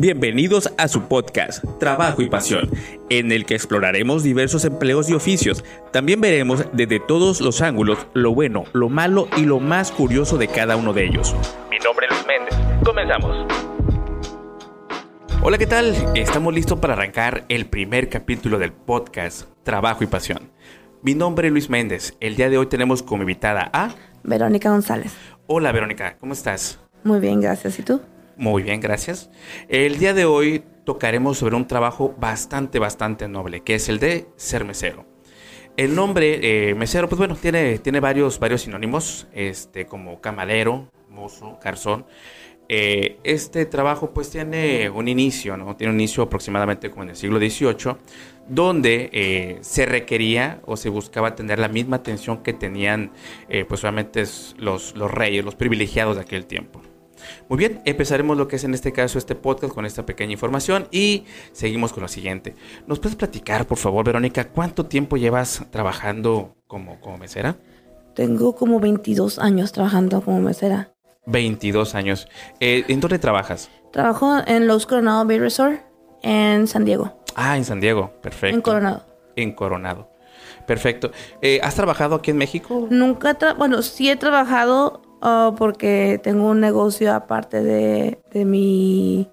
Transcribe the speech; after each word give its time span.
Bienvenidos 0.00 0.72
a 0.78 0.86
su 0.86 1.08
podcast, 1.08 1.64
Trabajo 1.80 2.22
y 2.22 2.28
Pasión, 2.28 2.70
en 3.10 3.32
el 3.32 3.44
que 3.44 3.56
exploraremos 3.56 4.22
diversos 4.22 4.64
empleos 4.64 5.10
y 5.10 5.14
oficios. 5.14 5.64
También 5.90 6.20
veremos 6.20 6.66
desde 6.72 7.00
todos 7.00 7.40
los 7.40 7.62
ángulos 7.62 8.06
lo 8.14 8.32
bueno, 8.32 8.62
lo 8.74 8.90
malo 8.90 9.26
y 9.36 9.40
lo 9.40 9.58
más 9.58 9.90
curioso 9.90 10.38
de 10.38 10.46
cada 10.46 10.76
uno 10.76 10.92
de 10.92 11.04
ellos. 11.04 11.34
Mi 11.68 11.78
nombre 11.80 12.06
es 12.06 12.12
Luis 12.12 12.26
Méndez. 12.28 12.84
Comenzamos. 12.84 13.44
Hola, 15.42 15.58
¿qué 15.58 15.66
tal? 15.66 15.96
Estamos 16.14 16.54
listos 16.54 16.78
para 16.78 16.92
arrancar 16.92 17.44
el 17.48 17.66
primer 17.66 18.08
capítulo 18.08 18.60
del 18.60 18.70
podcast 18.70 19.48
Trabajo 19.64 20.04
y 20.04 20.06
Pasión. 20.06 20.52
Mi 21.02 21.16
nombre 21.16 21.48
es 21.48 21.52
Luis 21.52 21.68
Méndez. 21.70 22.16
El 22.20 22.36
día 22.36 22.48
de 22.48 22.56
hoy 22.56 22.66
tenemos 22.66 23.02
como 23.02 23.24
invitada 23.24 23.68
a 23.72 23.96
Verónica 24.22 24.70
González. 24.70 25.12
Hola 25.48 25.72
Verónica, 25.72 26.18
¿cómo 26.20 26.34
estás? 26.34 26.78
Muy 27.02 27.18
bien, 27.18 27.40
gracias. 27.40 27.80
¿Y 27.80 27.82
tú? 27.82 28.00
Muy 28.38 28.62
bien, 28.62 28.80
gracias. 28.80 29.30
El 29.68 29.98
día 29.98 30.14
de 30.14 30.24
hoy 30.24 30.62
tocaremos 30.84 31.38
sobre 31.38 31.56
un 31.56 31.66
trabajo 31.66 32.14
bastante, 32.20 32.78
bastante 32.78 33.26
noble, 33.26 33.62
que 33.62 33.74
es 33.74 33.88
el 33.88 33.98
de 33.98 34.28
ser 34.36 34.64
mesero. 34.64 35.06
El 35.76 35.96
nombre 35.96 36.70
eh, 36.70 36.74
mesero, 36.76 37.08
pues 37.08 37.18
bueno, 37.18 37.34
tiene, 37.34 37.80
tiene 37.80 37.98
varios, 37.98 38.38
varios 38.38 38.62
sinónimos, 38.62 39.26
este, 39.32 39.86
como 39.86 40.20
camarero, 40.20 40.88
mozo, 41.08 41.58
garzón. 41.60 42.06
Eh, 42.68 43.18
este 43.24 43.66
trabajo 43.66 44.14
pues 44.14 44.30
tiene 44.30 44.88
un 44.88 45.08
inicio, 45.08 45.56
¿no? 45.56 45.74
Tiene 45.74 45.92
un 45.92 45.98
inicio 45.98 46.22
aproximadamente 46.22 46.90
como 46.90 47.02
en 47.02 47.10
el 47.10 47.16
siglo 47.16 47.40
XVIII, 47.40 47.96
donde 48.46 49.10
eh, 49.12 49.58
se 49.62 49.84
requería 49.84 50.60
o 50.64 50.76
se 50.76 50.90
buscaba 50.90 51.34
tener 51.34 51.58
la 51.58 51.68
misma 51.68 51.96
atención 51.96 52.44
que 52.44 52.52
tenían 52.52 53.10
pues 53.68 53.80
solamente 53.80 54.22
los, 54.58 54.94
los 54.94 55.10
reyes, 55.10 55.44
los 55.44 55.56
privilegiados 55.56 56.14
de 56.14 56.22
aquel 56.22 56.46
tiempo. 56.46 56.82
Muy 57.48 57.58
bien, 57.58 57.80
empezaremos 57.84 58.36
lo 58.36 58.48
que 58.48 58.56
es 58.56 58.64
en 58.64 58.74
este 58.74 58.92
caso 58.92 59.18
este 59.18 59.34
podcast 59.34 59.74
con 59.74 59.86
esta 59.86 60.04
pequeña 60.06 60.32
información 60.32 60.88
y 60.90 61.24
seguimos 61.52 61.92
con 61.92 62.02
lo 62.02 62.08
siguiente. 62.08 62.54
¿Nos 62.86 62.98
puedes 62.98 63.16
platicar, 63.16 63.66
por 63.66 63.78
favor, 63.78 64.04
Verónica, 64.04 64.48
cuánto 64.48 64.86
tiempo 64.86 65.16
llevas 65.16 65.64
trabajando 65.70 66.56
como, 66.66 67.00
como 67.00 67.18
mesera? 67.18 67.56
Tengo 68.14 68.54
como 68.54 68.80
22 68.80 69.38
años 69.38 69.72
trabajando 69.72 70.20
como 70.20 70.40
mesera. 70.40 70.92
22 71.26 71.94
años. 71.94 72.28
Eh, 72.58 72.84
¿En 72.88 73.00
dónde 73.00 73.18
trabajas? 73.18 73.70
Trabajo 73.92 74.38
en 74.46 74.66
Los 74.66 74.86
Coronado 74.86 75.24
Bay 75.24 75.38
Resort 75.38 75.80
en 76.22 76.66
San 76.66 76.84
Diego. 76.84 77.22
Ah, 77.34 77.56
en 77.56 77.64
San 77.64 77.80
Diego, 77.80 78.12
perfecto. 78.22 78.56
En 78.56 78.62
Coronado. 78.62 79.06
En 79.36 79.52
Coronado. 79.52 80.10
Perfecto. 80.66 81.12
Eh, 81.40 81.60
¿Has 81.62 81.74
trabajado 81.74 82.16
aquí 82.16 82.30
en 82.30 82.36
México? 82.36 82.86
Nunca, 82.90 83.36
bueno, 83.56 83.82
sí 83.82 84.10
he 84.10 84.16
trabajado 84.16 85.02
Oh, 85.20 85.54
porque 85.56 86.20
tengo 86.22 86.48
un 86.48 86.60
negocio 86.60 87.14
aparte 87.14 87.62
de, 87.62 88.18
de, 88.30 88.44
mi, 88.44 89.28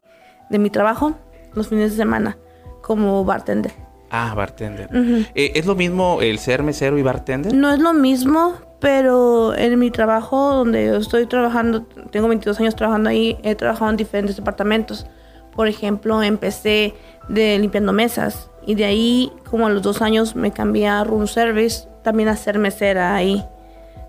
de 0.49 0.59
mi 0.59 0.69
trabajo 0.69 1.15
los 1.53 1.67
fines 1.69 1.91
de 1.91 1.97
semana 1.97 2.37
como 2.81 3.23
bartender. 3.23 3.71
Ah, 4.11 4.33
bartender. 4.35 4.89
Eh, 5.35 5.51
¿Es 5.55 5.65
lo 5.65 5.75
mismo 5.75 6.21
el 6.21 6.39
ser 6.39 6.63
mesero 6.63 6.97
y 6.97 7.01
bartender? 7.01 7.53
No 7.53 7.71
es 7.71 7.79
lo 7.79 7.93
mismo, 7.93 8.53
pero 8.79 9.55
en 9.55 9.77
mi 9.79 9.91
trabajo 9.91 10.53
donde 10.53 10.85
yo 10.85 10.95
estoy 10.97 11.25
trabajando, 11.25 11.83
tengo 12.11 12.27
22 12.27 12.59
años 12.59 12.75
trabajando 12.75 13.09
ahí, 13.09 13.37
he 13.43 13.55
trabajado 13.55 13.91
en 13.91 13.97
diferentes 13.97 14.35
departamentos. 14.35 15.07
Por 15.55 15.67
ejemplo, 15.67 16.21
empecé 16.21 16.93
de 17.29 17.57
limpiando 17.57 17.93
mesas 17.93 18.49
y 18.65 18.75
de 18.75 18.85
ahí, 18.85 19.31
como 19.49 19.67
a 19.67 19.69
los 19.69 19.81
dos 19.81 20.01
años, 20.01 20.35
me 20.35 20.51
cambié 20.51 20.87
a 20.87 21.03
room 21.03 21.27
service, 21.27 21.87
también 22.03 22.29
a 22.29 22.35
ser 22.35 22.59
mesera 22.59 23.15
ahí. 23.15 23.43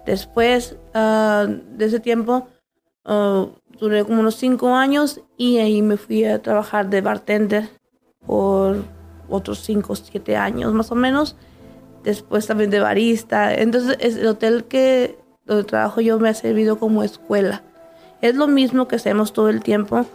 Después 0.07 0.77
ah, 0.95 1.47
de 1.49 1.85
ese 1.85 2.01
tiempo, 2.01 2.49
ah, 3.05 3.47
duré 3.79 4.05
como 4.05 4.21
unos 4.21 4.37
cinco 4.37 4.75
años 4.75 5.21
y 5.37 5.59
ahí 5.59 5.83
me 5.83 5.97
fui 5.97 6.25
a 6.25 6.41
trabajar 6.41 6.89
de 6.89 7.01
bartender 7.01 7.69
por 8.25 8.77
otros 9.29 9.59
cinco 9.59 9.93
o 9.93 9.97
siete 9.97 10.37
años 10.37 10.73
más 10.73 10.91
o 10.93 10.95
menos. 10.95 11.37
Después 12.05 12.47
también 12.47 12.71
de 12.71 12.79
barista. 12.79 13.53
Entonces, 13.53 13.97
el 14.01 14.27
hotel 14.29 14.65
que 14.65 15.19
donde 15.47 15.65
trabajo 15.65 16.01
yo 16.01 16.19
me 16.19 16.29
ha 16.29 16.35
servido 16.35 16.79
como 16.79 17.03
escuela. 17.03 17.63
Es 18.21 18.35
lo 18.35 18.49
mismo 18.49 18.89
que 18.89 18.97
hacemos 18.97 19.33
todo 19.33 19.49
el 19.49 19.63
tiempo, 19.63 20.07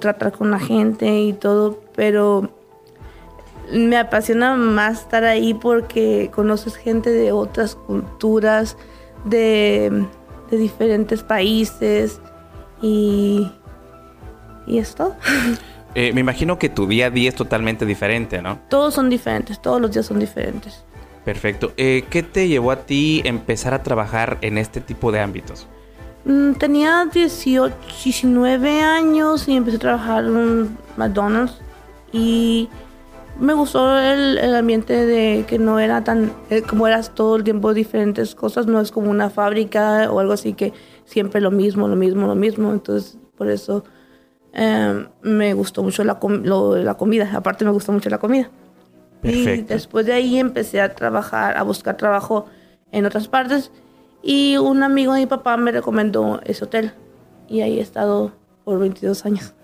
tratar 0.00 0.32
con 0.32 0.50
la 0.50 0.58
gente 0.58 1.20
y 1.20 1.32
todo, 1.32 1.80
pero 1.96 2.50
me 3.72 3.96
apasiona 3.96 4.54
más 4.56 5.00
estar 5.00 5.24
ahí 5.24 5.54
porque 5.54 6.30
conoces 6.34 6.76
gente 6.76 7.10
de 7.10 7.32
otras 7.32 7.74
culturas, 7.74 8.76
de, 9.24 10.06
diferentes 10.50 11.22
países 11.22 12.20
y, 12.80 13.50
y 14.66 14.78
esto. 14.78 15.16
Eh, 15.96 16.12
me 16.12 16.20
imagino 16.20 16.58
que 16.58 16.68
tu 16.68 16.88
día 16.88 17.06
a 17.06 17.10
día 17.10 17.28
es 17.28 17.36
totalmente 17.36 17.86
diferente, 17.86 18.42
¿no? 18.42 18.58
Todos 18.68 18.94
son 18.94 19.08
diferentes, 19.08 19.62
todos 19.62 19.80
los 19.80 19.92
días 19.92 20.06
son 20.06 20.18
diferentes. 20.18 20.82
Perfecto. 21.24 21.72
Eh, 21.76 22.04
¿Qué 22.10 22.24
te 22.24 22.48
llevó 22.48 22.72
a 22.72 22.84
ti 22.84 23.22
empezar 23.24 23.74
a 23.74 23.82
trabajar 23.82 24.38
en 24.40 24.58
este 24.58 24.80
tipo 24.80 25.12
de 25.12 25.20
ámbitos? 25.20 25.68
Mm, 26.24 26.54
tenía 26.54 27.08
18, 27.12 27.74
19 28.02 28.82
años 28.82 29.46
y 29.46 29.56
empecé 29.56 29.76
a 29.76 29.80
trabajar 29.80 30.24
en 30.24 30.76
McDonald's 30.96 31.58
y 32.12 32.68
me 33.38 33.52
gustó 33.52 33.98
el, 33.98 34.54
ambiente 34.54 35.06
de 35.06 35.44
que 35.46 35.58
no 35.58 35.78
era 35.78 36.04
tan, 36.04 36.32
eh, 36.50 36.62
como 36.62 36.86
eras 36.86 37.14
todo 37.14 37.36
el 37.36 37.44
tiempo 37.44 37.74
diferentes 37.74 38.34
cosas, 38.34 38.66
no 38.66 38.80
es 38.80 38.92
como 38.92 39.10
una 39.10 39.30
fábrica 39.30 40.10
o 40.10 40.20
algo 40.20 40.32
así 40.32 40.54
que 40.54 40.72
siempre 41.04 41.40
lo 41.40 41.50
mismo, 41.50 41.88
lo 41.88 41.96
mismo, 41.96 42.26
lo 42.26 42.34
mismo. 42.34 42.72
Entonces, 42.72 43.18
por 43.36 43.50
eso 43.50 43.84
em, 44.52 45.08
me 45.22 45.54
gustó 45.54 45.82
mucho 45.82 46.04
la, 46.04 46.18
la 46.20 46.94
comida. 46.94 47.30
Aparte, 47.34 47.64
me 47.64 47.70
gustó 47.70 47.92
mucho 47.92 48.08
la 48.10 48.18
comida. 48.18 48.50
Y 49.22 49.62
después 49.62 50.04
de 50.04 50.12
ahí 50.12 50.38
empecé 50.38 50.82
a 50.82 50.94
trabajar, 50.94 51.56
a 51.56 51.62
buscar 51.62 51.96
trabajo 51.96 52.46
en 52.92 53.06
otras 53.06 53.26
partes. 53.26 53.70
Y 54.22 54.56
un 54.58 54.82
amigo 54.82 55.14
de 55.14 55.20
mi 55.20 55.26
papá 55.26 55.56
me 55.56 55.72
recomendó 55.72 56.40
ese 56.44 56.64
hotel. 56.64 56.92
Y 57.48 57.62
ahí 57.62 57.78
he 57.78 57.82
estado 57.82 58.32
por 58.64 58.78
22 58.78 59.24
años. 59.24 59.54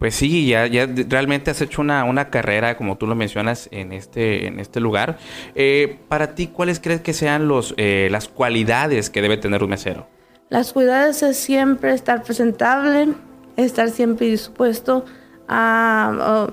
Pues 0.00 0.14
sí, 0.14 0.48
ya, 0.48 0.66
ya 0.66 0.88
realmente 1.10 1.50
has 1.50 1.60
hecho 1.60 1.82
una, 1.82 2.04
una 2.04 2.30
carrera, 2.30 2.78
como 2.78 2.96
tú 2.96 3.06
lo 3.06 3.14
mencionas, 3.14 3.68
en 3.70 3.92
este, 3.92 4.46
en 4.46 4.58
este 4.58 4.80
lugar. 4.80 5.18
Eh, 5.54 5.98
para 6.08 6.34
ti, 6.34 6.46
¿cuáles 6.46 6.80
crees 6.80 7.02
que 7.02 7.12
sean 7.12 7.48
los, 7.48 7.74
eh, 7.76 8.08
las 8.10 8.26
cualidades 8.26 9.10
que 9.10 9.20
debe 9.20 9.36
tener 9.36 9.62
un 9.62 9.68
mesero? 9.68 10.06
Las 10.48 10.72
cualidades 10.72 11.22
es 11.22 11.36
siempre 11.36 11.92
estar 11.92 12.22
presentable, 12.22 13.08
estar 13.58 13.90
siempre 13.90 14.28
dispuesto 14.28 15.04
a... 15.48 16.48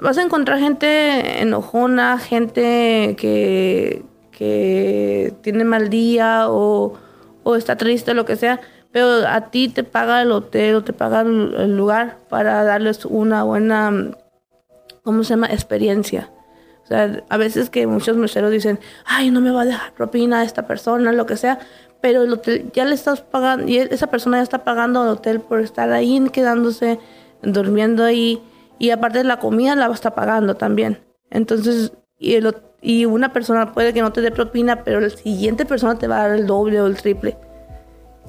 vas 0.00 0.18
a 0.18 0.22
encontrar 0.22 0.58
gente 0.58 1.42
enojona, 1.42 2.18
gente 2.18 3.14
que, 3.16 4.02
que 4.32 5.32
tiene 5.42 5.62
mal 5.62 5.90
día 5.90 6.48
o, 6.48 6.94
o 7.44 7.54
está 7.54 7.76
triste, 7.76 8.14
lo 8.14 8.24
que 8.24 8.34
sea 8.34 8.60
pero 8.92 9.26
a 9.28 9.50
ti 9.50 9.68
te 9.68 9.84
paga 9.84 10.22
el 10.22 10.32
hotel 10.32 10.76
o 10.76 10.84
te 10.84 10.92
paga 10.92 11.20
el 11.20 11.76
lugar 11.76 12.18
para 12.28 12.64
darles 12.64 13.04
una 13.04 13.44
buena, 13.44 14.10
¿cómo 15.02 15.22
se 15.22 15.30
llama? 15.30 15.46
Experiencia. 15.46 16.30
O 16.82 16.86
sea, 16.86 17.22
a 17.28 17.36
veces 17.36 17.70
que 17.70 17.86
muchos 17.86 18.16
meseros 18.16 18.50
dicen, 18.50 18.80
ay, 19.04 19.30
no 19.30 19.40
me 19.40 19.52
va 19.52 19.62
a 19.62 19.64
dejar 19.64 19.92
propina 19.92 20.40
a 20.40 20.44
esta 20.44 20.66
persona, 20.66 21.12
lo 21.12 21.24
que 21.26 21.36
sea, 21.36 21.60
pero 22.00 22.22
el 22.22 22.32
hotel 22.32 22.70
ya 22.72 22.84
le 22.84 22.94
estás 22.94 23.20
pagando, 23.20 23.68
y 23.68 23.76
esa 23.76 24.08
persona 24.08 24.38
ya 24.38 24.42
está 24.42 24.64
pagando 24.64 25.02
al 25.02 25.08
hotel 25.08 25.40
por 25.40 25.60
estar 25.60 25.92
ahí, 25.92 26.20
quedándose, 26.32 26.98
durmiendo 27.42 28.04
ahí, 28.04 28.42
y 28.80 28.90
aparte 28.90 29.18
de 29.18 29.24
la 29.24 29.38
comida 29.38 29.76
la 29.76 29.86
estar 29.86 30.14
pagando 30.14 30.56
también. 30.56 30.98
Entonces, 31.30 31.92
y, 32.18 32.38
y 32.82 33.04
una 33.04 33.32
persona 33.32 33.72
puede 33.72 33.92
que 33.92 34.00
no 34.00 34.12
te 34.12 34.20
dé 34.20 34.32
propina, 34.32 34.82
pero 34.82 35.00
la 35.00 35.10
siguiente 35.10 35.66
persona 35.66 35.96
te 35.96 36.08
va 36.08 36.16
a 36.16 36.28
dar 36.28 36.38
el 36.38 36.46
doble 36.46 36.80
o 36.80 36.86
el 36.86 36.96
triple. 36.96 37.36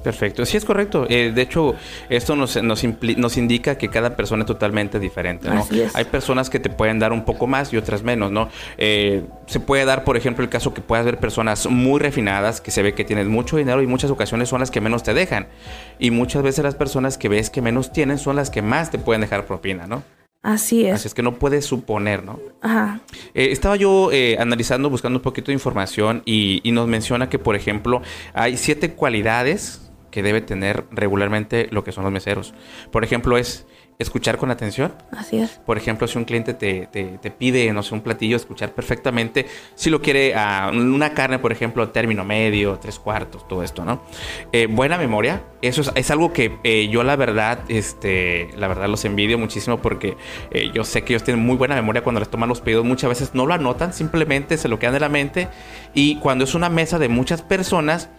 Perfecto, 0.02 0.44
sí 0.44 0.56
es 0.56 0.64
correcto. 0.64 1.06
Eh, 1.08 1.32
de 1.32 1.42
hecho, 1.42 1.76
esto 2.08 2.34
nos, 2.34 2.60
nos, 2.62 2.84
nos, 2.84 3.36
indica 3.36 3.78
que 3.78 3.88
cada 3.88 4.16
persona 4.16 4.42
es 4.42 4.46
totalmente 4.46 4.98
diferente. 4.98 5.48
¿no? 5.48 5.64
Hay 5.94 6.04
personas 6.06 6.50
que 6.50 6.58
te 6.58 6.70
pueden 6.70 6.98
dar 6.98 7.12
un 7.12 7.24
poco 7.24 7.46
más 7.46 7.72
y 7.72 7.76
otras 7.76 8.02
menos, 8.02 8.32
¿no? 8.32 8.48
Eh, 8.78 9.24
se 9.46 9.60
puede 9.60 9.84
dar, 9.84 10.02
por 10.04 10.16
ejemplo, 10.16 10.42
el 10.42 10.50
caso 10.50 10.74
que 10.74 10.80
puedas 10.80 11.04
ver 11.04 11.18
personas 11.18 11.68
muy 11.68 12.00
refinadas 12.00 12.60
que 12.60 12.72
se 12.72 12.82
ve 12.82 12.94
que 12.94 13.04
tienen 13.04 13.28
mucho 13.28 13.56
dinero 13.56 13.80
y 13.82 13.86
muchas 13.86 14.10
ocasiones 14.10 14.48
son 14.48 14.60
las 14.60 14.70
que 14.70 14.80
menos 14.80 15.04
te 15.04 15.14
dejan. 15.14 15.46
Y 16.00 16.10
muchas 16.10 16.42
veces 16.42 16.64
las 16.64 16.74
personas 16.74 17.16
que 17.16 17.28
ves 17.28 17.50
que 17.50 17.62
menos 17.62 17.92
tienen 17.92 18.18
son 18.18 18.36
las 18.36 18.50
que 18.50 18.62
más 18.62 18.90
te 18.90 18.98
pueden 18.98 19.20
dejar 19.20 19.46
propina, 19.46 19.86
¿no? 19.86 20.02
Así 20.42 20.84
es. 20.84 20.94
Así 20.94 21.06
es 21.06 21.14
que 21.14 21.22
no 21.22 21.36
puedes 21.36 21.64
suponer, 21.64 22.24
¿no? 22.24 22.40
Ajá. 22.60 22.98
Eh, 23.34 23.50
estaba 23.52 23.76
yo 23.76 24.10
analizando, 24.40 24.90
buscando 24.90 25.20
un 25.20 25.22
poquito 25.22 25.46
de 25.46 25.52
información 25.52 26.22
y, 26.24 26.60
y, 26.64 26.72
nos 26.72 26.88
menciona 26.88 27.28
que, 27.28 27.38
por 27.38 27.54
ejemplo, 27.54 28.02
hay 28.34 28.56
siete 28.56 28.94
cualidades 28.94 29.91
que 30.12 30.22
debe 30.22 30.40
tener 30.40 30.84
regularmente 30.92 31.66
lo 31.72 31.82
que 31.82 31.90
son 31.90 32.04
los 32.04 32.12
meseros. 32.12 32.54
Por 32.92 33.02
ejemplo, 33.02 33.36
es 33.36 33.66
escuchar 33.98 34.36
con 34.36 34.50
atención. 34.50 34.92
Así 35.10 35.38
es. 35.38 35.60
Por 35.64 35.78
ejemplo, 35.78 36.06
si 36.06 36.18
un 36.18 36.24
cliente 36.24 36.54
te, 36.54 36.88
te, 36.92 37.18
te 37.18 37.30
pide, 37.30 37.72
no 37.72 37.82
sé, 37.82 37.94
un 37.94 38.00
platillo, 38.00 38.36
escuchar 38.36 38.72
perfectamente. 38.72 39.46
Si 39.74 39.90
lo 39.90 40.02
quiere 40.02 40.34
a 40.34 40.70
una 40.72 41.14
carne, 41.14 41.38
por 41.38 41.52
ejemplo, 41.52 41.88
término 41.90 42.24
medio, 42.24 42.78
tres 42.78 42.98
cuartos, 42.98 43.46
todo 43.48 43.62
esto, 43.62 43.84
¿no? 43.84 44.02
Eh, 44.52 44.66
buena 44.66 44.98
memoria. 44.98 45.42
Eso 45.62 45.80
es, 45.80 45.92
es 45.94 46.10
algo 46.10 46.32
que 46.32 46.58
eh, 46.64 46.88
yo 46.88 47.02
la 47.04 47.16
verdad, 47.16 47.60
este, 47.68 48.50
la 48.56 48.68
verdad 48.68 48.88
los 48.88 49.04
envidio 49.04 49.38
muchísimo 49.38 49.78
porque 49.80 50.16
eh, 50.50 50.70
yo 50.74 50.84
sé 50.84 51.02
que 51.02 51.14
ellos 51.14 51.24
tienen 51.24 51.44
muy 51.44 51.56
buena 51.56 51.74
memoria 51.74 52.02
cuando 52.02 52.20
les 52.20 52.28
toman 52.28 52.48
los 52.48 52.60
pedidos. 52.60 52.84
Muchas 52.84 53.08
veces 53.08 53.34
no 53.34 53.46
lo 53.46 53.54
anotan, 53.54 53.92
simplemente 53.92 54.58
se 54.58 54.68
lo 54.68 54.78
quedan 54.78 54.96
en 54.96 55.00
la 55.00 55.08
mente. 55.08 55.48
Y 55.94 56.16
cuando 56.16 56.44
es 56.44 56.54
una 56.54 56.68
mesa 56.68 56.98
de 56.98 57.08
muchas 57.08 57.42
personas, 57.42 58.10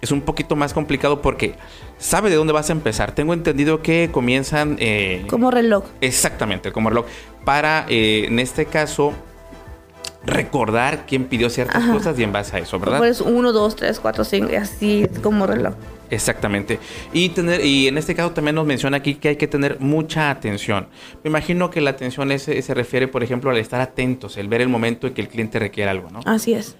es 0.00 0.10
un 0.12 0.20
poquito 0.20 0.56
más 0.56 0.72
complicado 0.74 1.22
porque 1.22 1.54
sabe 1.98 2.30
de 2.30 2.36
dónde 2.36 2.52
vas 2.52 2.68
a 2.70 2.72
empezar. 2.72 3.12
Tengo 3.12 3.32
entendido 3.34 3.82
que 3.82 4.10
comienzan... 4.12 4.76
Eh, 4.78 5.24
como 5.28 5.50
reloj. 5.50 5.84
Exactamente, 6.00 6.72
como 6.72 6.90
reloj. 6.90 7.06
Para, 7.44 7.86
eh, 7.88 8.26
en 8.28 8.38
este 8.38 8.66
caso, 8.66 9.12
recordar 10.24 11.06
quién 11.06 11.24
pidió 11.26 11.48
ciertas 11.50 11.76
Ajá. 11.82 11.92
cosas 11.92 12.18
y 12.18 12.22
en 12.24 12.32
base 12.32 12.56
a 12.56 12.58
eso, 12.58 12.78
¿verdad? 12.80 12.98
Pues 12.98 13.20
uno, 13.20 13.52
dos, 13.52 13.76
tres, 13.76 14.00
cuatro, 14.00 14.24
cinco, 14.24 14.50
y 14.52 14.56
así 14.56 15.06
como 15.22 15.46
reloj. 15.46 15.74
Exactamente. 16.10 16.78
Y 17.12 17.30
tener, 17.30 17.64
y 17.64 17.88
en 17.88 17.98
este 17.98 18.14
caso 18.14 18.30
también 18.32 18.54
nos 18.54 18.66
menciona 18.66 18.96
aquí 18.98 19.14
que 19.16 19.28
hay 19.30 19.36
que 19.36 19.48
tener 19.48 19.78
mucha 19.80 20.30
atención. 20.30 20.88
Me 21.24 21.28
imagino 21.30 21.70
que 21.70 21.80
la 21.80 21.90
atención 21.90 22.30
es- 22.32 22.42
se 22.44 22.74
refiere, 22.74 23.08
por 23.08 23.22
ejemplo, 23.24 23.50
al 23.50 23.56
estar 23.58 23.80
atentos, 23.80 24.36
el 24.36 24.48
ver 24.48 24.60
el 24.60 24.68
momento 24.68 25.06
en 25.06 25.14
que 25.14 25.20
el 25.22 25.28
cliente 25.28 25.58
requiere 25.58 25.90
algo, 25.90 26.10
¿no? 26.10 26.20
Así 26.24 26.54
es. 26.54 26.76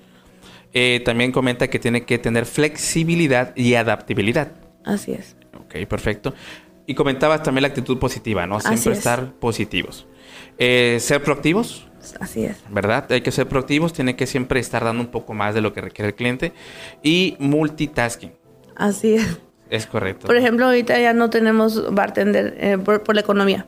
Eh, 0.72 1.00
también 1.04 1.32
comenta 1.32 1.68
que 1.68 1.78
tiene 1.78 2.04
que 2.04 2.18
tener 2.18 2.44
flexibilidad 2.46 3.54
y 3.56 3.74
adaptabilidad. 3.74 4.52
Así 4.84 5.12
es. 5.12 5.36
Ok, 5.58 5.86
perfecto. 5.88 6.34
Y 6.86 6.94
comentabas 6.94 7.42
también 7.42 7.62
la 7.62 7.68
actitud 7.68 7.98
positiva, 7.98 8.46
¿no? 8.46 8.60
Siempre 8.60 8.92
es. 8.92 8.98
estar 8.98 9.32
positivos. 9.34 10.06
Eh, 10.58 10.98
ser 11.00 11.22
proactivos, 11.22 11.88
Así 12.20 12.44
es. 12.44 12.56
¿verdad? 12.70 13.10
Hay 13.10 13.22
que 13.22 13.32
ser 13.32 13.48
proactivos, 13.48 13.92
tiene 13.92 14.14
que 14.14 14.26
siempre 14.26 14.60
estar 14.60 14.84
dando 14.84 15.02
un 15.02 15.08
poco 15.10 15.34
más 15.34 15.54
de 15.54 15.60
lo 15.60 15.72
que 15.72 15.80
requiere 15.80 16.10
el 16.10 16.14
cliente. 16.14 16.52
Y 17.02 17.36
multitasking, 17.40 18.32
Así 18.76 19.14
es. 19.14 19.38
es 19.70 19.86
correcto. 19.86 20.26
Por 20.26 20.36
ejemplo, 20.36 20.66
ahorita 20.66 20.98
ya 21.00 21.12
no 21.14 21.30
tenemos 21.30 21.92
bartender 21.92 22.54
eh, 22.60 22.78
por, 22.78 23.02
por 23.02 23.14
la 23.16 23.22
economía. 23.22 23.66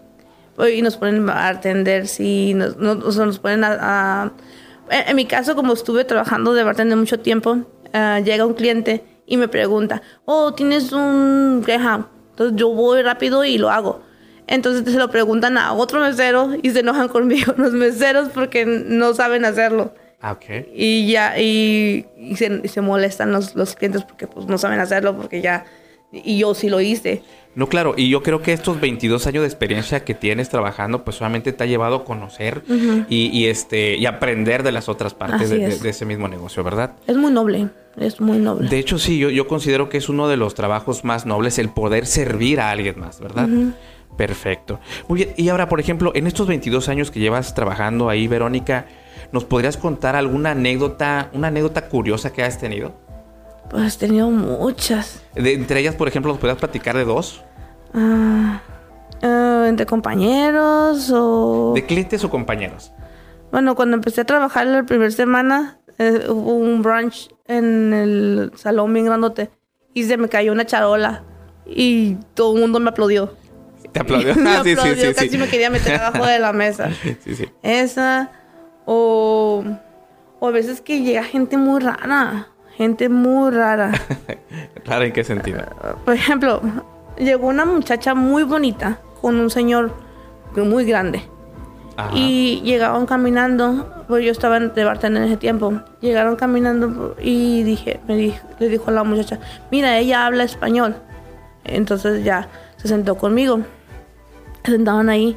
Y 0.72 0.82
nos 0.82 0.96
ponen 0.96 1.24
bartender, 1.26 2.06
sí, 2.08 2.52
nos, 2.54 2.76
no- 2.76 2.92
o 2.92 3.12
sea, 3.12 3.24
nos 3.26 3.38
ponen 3.38 3.64
a... 3.64 4.22
a- 4.24 4.32
en, 4.90 5.08
en 5.08 5.16
mi 5.16 5.26
caso, 5.26 5.54
como 5.54 5.72
estuve 5.72 6.04
trabajando 6.04 6.54
de 6.54 6.64
bartender 6.64 6.96
mucho 6.96 7.20
tiempo, 7.20 7.58
ah, 7.92 8.20
llega 8.20 8.46
un 8.46 8.54
cliente 8.54 9.04
y 9.26 9.36
me 9.36 9.48
pregunta, 9.48 10.02
oh, 10.24 10.54
tienes 10.54 10.92
un 10.92 11.62
Greyhound. 11.64 12.06
Entonces 12.30 12.56
yo 12.56 12.70
voy 12.70 13.02
rápido 13.02 13.44
y 13.44 13.58
lo 13.58 13.70
hago. 13.70 14.02
Entonces 14.46 14.90
se 14.90 14.98
lo 14.98 15.10
preguntan 15.10 15.58
a 15.58 15.74
otro 15.74 16.00
mesero 16.00 16.52
y 16.62 16.70
se 16.70 16.80
enojan 16.80 17.08
conmigo 17.08 17.54
los 17.56 17.72
meseros 17.72 18.30
porque 18.30 18.64
no 18.64 19.14
saben 19.14 19.44
hacerlo. 19.44 19.94
Ah, 20.20 20.32
ok. 20.32 20.44
Y 20.74 21.10
ya, 21.10 21.38
y, 21.38 22.06
y 22.16 22.36
se, 22.36 22.60
y 22.64 22.68
se 22.68 22.80
molestan 22.80 23.30
los, 23.30 23.54
los 23.54 23.76
clientes 23.76 24.02
porque 24.02 24.26
pues 24.26 24.46
no 24.46 24.58
saben 24.58 24.80
hacerlo 24.80 25.16
porque 25.16 25.40
ya, 25.40 25.64
y 26.12 26.38
yo 26.38 26.54
sí 26.54 26.68
lo 26.68 26.80
hice. 26.80 27.22
No, 27.54 27.68
claro, 27.68 27.94
y 27.96 28.08
yo 28.08 28.22
creo 28.22 28.40
que 28.40 28.52
estos 28.52 28.80
22 28.80 29.26
años 29.26 29.42
de 29.42 29.48
experiencia 29.48 30.04
que 30.04 30.14
tienes 30.14 30.48
trabajando, 30.48 31.02
pues 31.02 31.16
solamente 31.16 31.52
te 31.52 31.64
ha 31.64 31.66
llevado 31.66 31.96
a 31.96 32.04
conocer 32.04 32.62
y, 33.08 33.36
y, 33.36 33.46
este 33.46 33.96
y 33.96 34.06
aprender 34.06 34.62
de 34.62 34.70
las 34.70 34.88
otras 34.88 35.14
partes 35.14 35.50
es. 35.50 35.82
de 35.82 35.88
ese 35.88 36.04
mismo 36.04 36.28
negocio, 36.28 36.62
¿verdad? 36.62 36.92
Es 37.08 37.16
muy 37.16 37.32
noble, 37.32 37.68
es 37.96 38.20
muy 38.20 38.38
noble. 38.38 38.68
De 38.68 38.78
hecho, 38.78 38.98
sí, 38.98 39.18
yo, 39.18 39.28
yo 39.30 39.48
considero 39.48 39.88
que 39.88 39.98
es 39.98 40.08
uno 40.08 40.28
de 40.28 40.36
los 40.36 40.54
trabajos 40.54 41.04
más 41.04 41.26
nobles 41.26 41.58
el 41.58 41.68
poder 41.70 42.06
servir 42.06 42.60
a 42.60 42.70
alguien 42.70 43.00
más, 43.00 43.18
¿verdad? 43.20 43.48
Perfecto. 44.16 44.78
Muy 45.08 45.24
bien, 45.24 45.34
y 45.36 45.48
ahora, 45.48 45.68
por 45.68 45.80
ejemplo, 45.80 46.12
en 46.14 46.28
estos 46.28 46.46
22 46.46 46.88
años 46.88 47.10
que 47.10 47.18
llevas 47.18 47.54
trabajando 47.54 48.08
ahí, 48.08 48.28
Verónica, 48.28 48.86
¿nos 49.32 49.44
podrías 49.44 49.76
contar 49.76 50.14
alguna 50.14 50.52
anécdota, 50.52 51.30
una 51.32 51.48
anécdota 51.48 51.88
curiosa 51.88 52.32
que 52.32 52.44
has 52.44 52.58
tenido? 52.58 53.07
Pues 53.70 53.96
he 53.96 53.98
tenido 53.98 54.30
muchas. 54.30 55.22
De- 55.34 55.52
entre 55.54 55.80
ellas, 55.80 55.94
por 55.94 56.08
ejemplo, 56.08 56.32
¿nos 56.32 56.38
podrías 56.40 56.58
platicar 56.58 56.96
de 56.96 57.04
dos? 57.04 57.42
Ah, 57.94 58.60
ah, 59.22 59.66
entre 59.68 59.86
compañeros 59.86 61.10
o... 61.14 61.72
¿De 61.74 61.84
clientes 61.84 62.24
o 62.24 62.30
compañeros? 62.30 62.92
Bueno, 63.52 63.74
cuando 63.74 63.96
empecé 63.96 64.22
a 64.22 64.24
trabajar 64.24 64.66
la 64.66 64.82
primera 64.84 65.10
semana, 65.10 65.78
eh, 65.98 66.26
hubo 66.28 66.54
un 66.54 66.82
brunch 66.82 67.28
en 67.46 67.92
el 67.92 68.52
salón 68.56 68.92
bien 68.92 69.06
grandote 69.06 69.50
y 69.94 70.04
se 70.04 70.16
me 70.16 70.28
cayó 70.28 70.52
una 70.52 70.66
charola 70.66 71.24
y 71.66 72.14
todo 72.34 72.54
el 72.54 72.60
mundo 72.60 72.78
me 72.80 72.90
aplaudió. 72.90 73.34
¿Te 73.92 74.00
aplaudió? 74.00 74.34
me 74.36 74.50
Ah, 74.50 74.60
sí, 74.62 74.70
sí, 74.74 74.78
aplaudió, 74.78 75.08
sí, 75.08 75.14
casi 75.14 75.28
sí. 75.30 75.38
me 75.38 75.48
quería 75.48 75.70
meter 75.70 75.94
abajo 76.00 76.26
de 76.26 76.38
la 76.38 76.52
mesa. 76.52 76.90
Sí, 77.24 77.34
sí. 77.34 77.46
Esa, 77.62 78.30
o, 78.86 79.64
o 80.40 80.46
a 80.48 80.50
veces 80.50 80.80
que 80.82 81.00
llega 81.02 81.22
gente 81.24 81.56
muy 81.56 81.80
rara, 81.80 82.48
gente 82.78 83.08
muy 83.08 83.50
rara. 83.50 83.92
Claro, 84.84 85.04
¿en 85.04 85.12
qué 85.12 85.22
sentido? 85.22 85.60
Por 86.06 86.14
ejemplo, 86.14 86.62
llegó 87.18 87.48
una 87.48 87.66
muchacha 87.66 88.14
muy 88.14 88.42
bonita 88.42 88.98
con 89.20 89.36
un 89.36 89.50
señor 89.50 89.92
muy 90.56 90.86
grande. 90.86 91.22
Ajá. 91.98 92.10
Y 92.14 92.62
llegaban 92.62 93.04
caminando, 93.04 94.04
pues 94.08 94.24
yo 94.24 94.30
estaba 94.30 94.58
de 94.58 94.84
bartender 94.84 95.24
en 95.24 95.28
ese 95.28 95.36
tiempo. 95.36 95.74
Llegaron 96.00 96.36
caminando 96.36 97.16
y 97.20 97.64
dije, 97.64 98.00
me 98.08 98.16
dijo, 98.16 98.38
le 98.60 98.70
dijo 98.70 98.88
a 98.88 98.92
la 98.92 99.04
muchacha, 99.04 99.38
mira, 99.70 99.98
ella 99.98 100.24
habla 100.24 100.44
español. 100.44 100.96
Entonces 101.64 102.24
ya 102.24 102.48
se 102.76 102.88
sentó 102.88 103.16
conmigo. 103.16 103.60
Se 104.64 104.72
sentaban 104.72 105.10
ahí. 105.10 105.36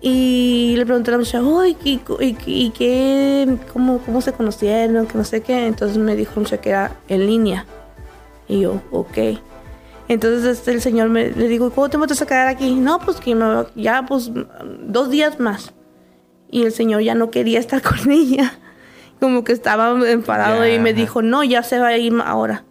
Y 0.00 0.74
le 0.76 0.84
pregunté 0.84 1.10
a 1.10 1.12
la 1.12 1.18
muchacha, 1.18 1.42
"Uy, 1.42 1.76
¿y, 1.82 2.00
y, 2.20 2.36
y 2.46 2.70
qué, 2.70 3.56
cómo, 3.72 3.98
cómo 3.98 4.20
se 4.20 4.32
conocieron? 4.32 5.06
Que 5.06 5.18
no 5.18 5.24
sé 5.24 5.40
qué. 5.40 5.66
Entonces 5.66 5.96
me 5.98 6.14
dijo 6.14 6.32
la 6.36 6.40
muchacha 6.40 6.60
que 6.60 6.70
era 6.70 6.92
en 7.08 7.26
línea. 7.26 7.64
Y 8.48 8.60
yo, 8.60 8.80
ok. 8.90 9.18
Entonces 10.08 10.58
este, 10.58 10.72
el 10.72 10.80
señor 10.80 11.08
me, 11.08 11.30
le 11.30 11.48
digo, 11.48 11.70
¿cómo 11.70 11.88
te 11.88 11.96
vas 11.96 12.22
a 12.22 12.26
quedar 12.26 12.46
aquí? 12.46 12.74
No, 12.74 13.00
pues 13.00 13.18
que 13.18 13.34
me, 13.34 13.64
ya, 13.74 14.04
pues 14.06 14.30
dos 14.82 15.10
días 15.10 15.40
más. 15.40 15.72
Y 16.50 16.62
el 16.62 16.72
señor 16.72 17.02
ya 17.02 17.14
no 17.14 17.30
quería 17.30 17.58
estar 17.58 17.82
con 17.82 18.10
ella. 18.10 18.58
Como 19.20 19.44
que 19.44 19.52
estaba 19.52 19.90
enfadado 20.10 20.68
y 20.68 20.78
me 20.78 20.92
dijo, 20.92 21.22
no, 21.22 21.42
ya 21.42 21.62
se 21.62 21.78
va 21.78 21.88
a 21.88 21.96
ir 21.96 22.12
ahora. 22.24 22.64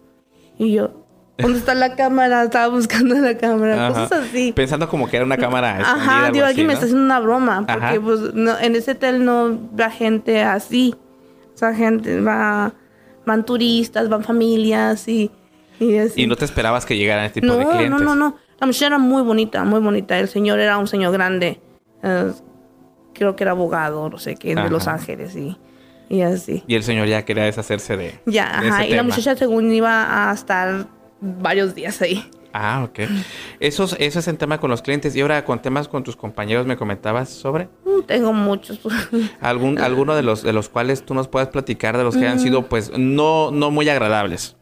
Y 0.58 0.72
yo, 0.72 0.95
¿dónde 1.38 1.58
está 1.58 1.74
la 1.74 1.94
cámara? 1.96 2.44
Estaba 2.44 2.68
buscando 2.68 3.14
la 3.16 3.36
cámara. 3.36 3.88
Ajá. 3.88 4.02
Cosas 4.04 4.24
así. 4.28 4.52
Pensando 4.52 4.88
como 4.88 5.08
que 5.08 5.16
era 5.16 5.26
una 5.26 5.36
cámara 5.36 5.76
Ajá, 5.78 6.30
digo, 6.30 6.44
alguien 6.46 6.66
me 6.66 6.72
¿no? 6.72 6.74
está 6.74 6.86
haciendo 6.86 7.04
una 7.04 7.20
broma. 7.20 7.64
Porque 7.66 7.84
Ajá. 7.84 8.00
pues 8.00 8.20
no, 8.34 8.58
en 8.58 8.76
ese 8.76 8.92
hotel 8.92 9.24
no 9.24 9.58
va 9.78 9.90
gente 9.90 10.42
así. 10.42 10.94
O 11.54 11.58
sea, 11.58 11.74
gente 11.74 12.20
va, 12.20 12.72
van 13.24 13.44
turistas, 13.44 14.08
van 14.08 14.22
familias 14.24 15.08
y, 15.08 15.30
y 15.80 15.96
así. 15.98 16.22
Y 16.22 16.26
no 16.26 16.36
te 16.36 16.44
esperabas 16.44 16.84
que 16.86 16.96
llegaran 16.96 17.24
este 17.24 17.40
tipo 17.40 17.52
No, 17.52 17.58
de 17.58 17.64
clientes. 17.66 17.90
no, 17.90 17.98
no, 17.98 18.14
no. 18.14 18.36
La 18.58 18.66
muchacha 18.66 18.86
era 18.86 18.98
muy 18.98 19.22
bonita, 19.22 19.64
muy 19.64 19.80
bonita. 19.80 20.18
El 20.18 20.28
señor 20.28 20.58
era 20.58 20.78
un 20.78 20.86
señor 20.86 21.12
grande. 21.12 21.60
eh, 22.02 22.32
creo 23.14 23.34
que 23.36 23.44
era 23.44 23.52
abogado, 23.52 24.08
no 24.10 24.18
sé 24.18 24.36
qué, 24.36 24.54
de. 24.54 24.68
Los 24.68 24.86
Ángeles 24.88 25.34
y, 25.36 25.56
y 26.10 26.20
así. 26.20 26.62
Y 26.66 26.74
el 26.74 26.82
señor 26.82 27.06
ya 27.08 27.24
quería 27.24 27.44
deshacerse 27.44 27.96
de, 27.96 28.20
Ya, 28.26 28.60
de 28.60 28.68
ajá. 28.68 28.82
ese 28.84 28.92
Y 28.92 28.94
la 28.96 29.02
muchacha 29.02 29.34
según 29.36 29.72
iba 29.72 30.30
a 30.30 30.34
estar 30.34 30.86
varios 31.20 31.74
días 31.74 32.00
ahí. 32.02 32.28
Ah, 32.52 32.84
ok. 32.88 33.00
Eso, 33.60 33.84
es- 33.84 33.96
eso 33.98 34.18
es 34.18 34.28
en 34.28 34.38
tema 34.38 34.58
con 34.58 34.70
los 34.70 34.80
clientes. 34.80 35.14
Y 35.14 35.20
ahora 35.20 35.44
con 35.44 35.60
temas 35.60 35.88
con 35.88 36.02
tus 36.04 36.16
compañeros 36.16 36.66
me 36.66 36.76
comentabas 36.76 37.28
sobre 37.28 37.68
Mm, 37.84 38.02
Tengo 38.06 38.32
muchos. 38.32 38.78
algún 39.40 39.78
alguno 39.80 40.14
de 40.14 40.22
los 40.22 40.42
de 40.42 40.52
los 40.52 40.68
cuales 40.68 41.04
tú 41.04 41.12
nos 41.14 41.28
puedas 41.28 41.48
platicar 41.48 41.96
de 41.98 42.04
los 42.04 42.16
que 42.16 42.26
han 42.26 42.36
Mm. 42.36 42.40
sido 42.40 42.62
pues 42.68 42.92
no 42.96 43.50
no 43.50 43.70
muy 43.70 43.88
agradables. 43.88 44.56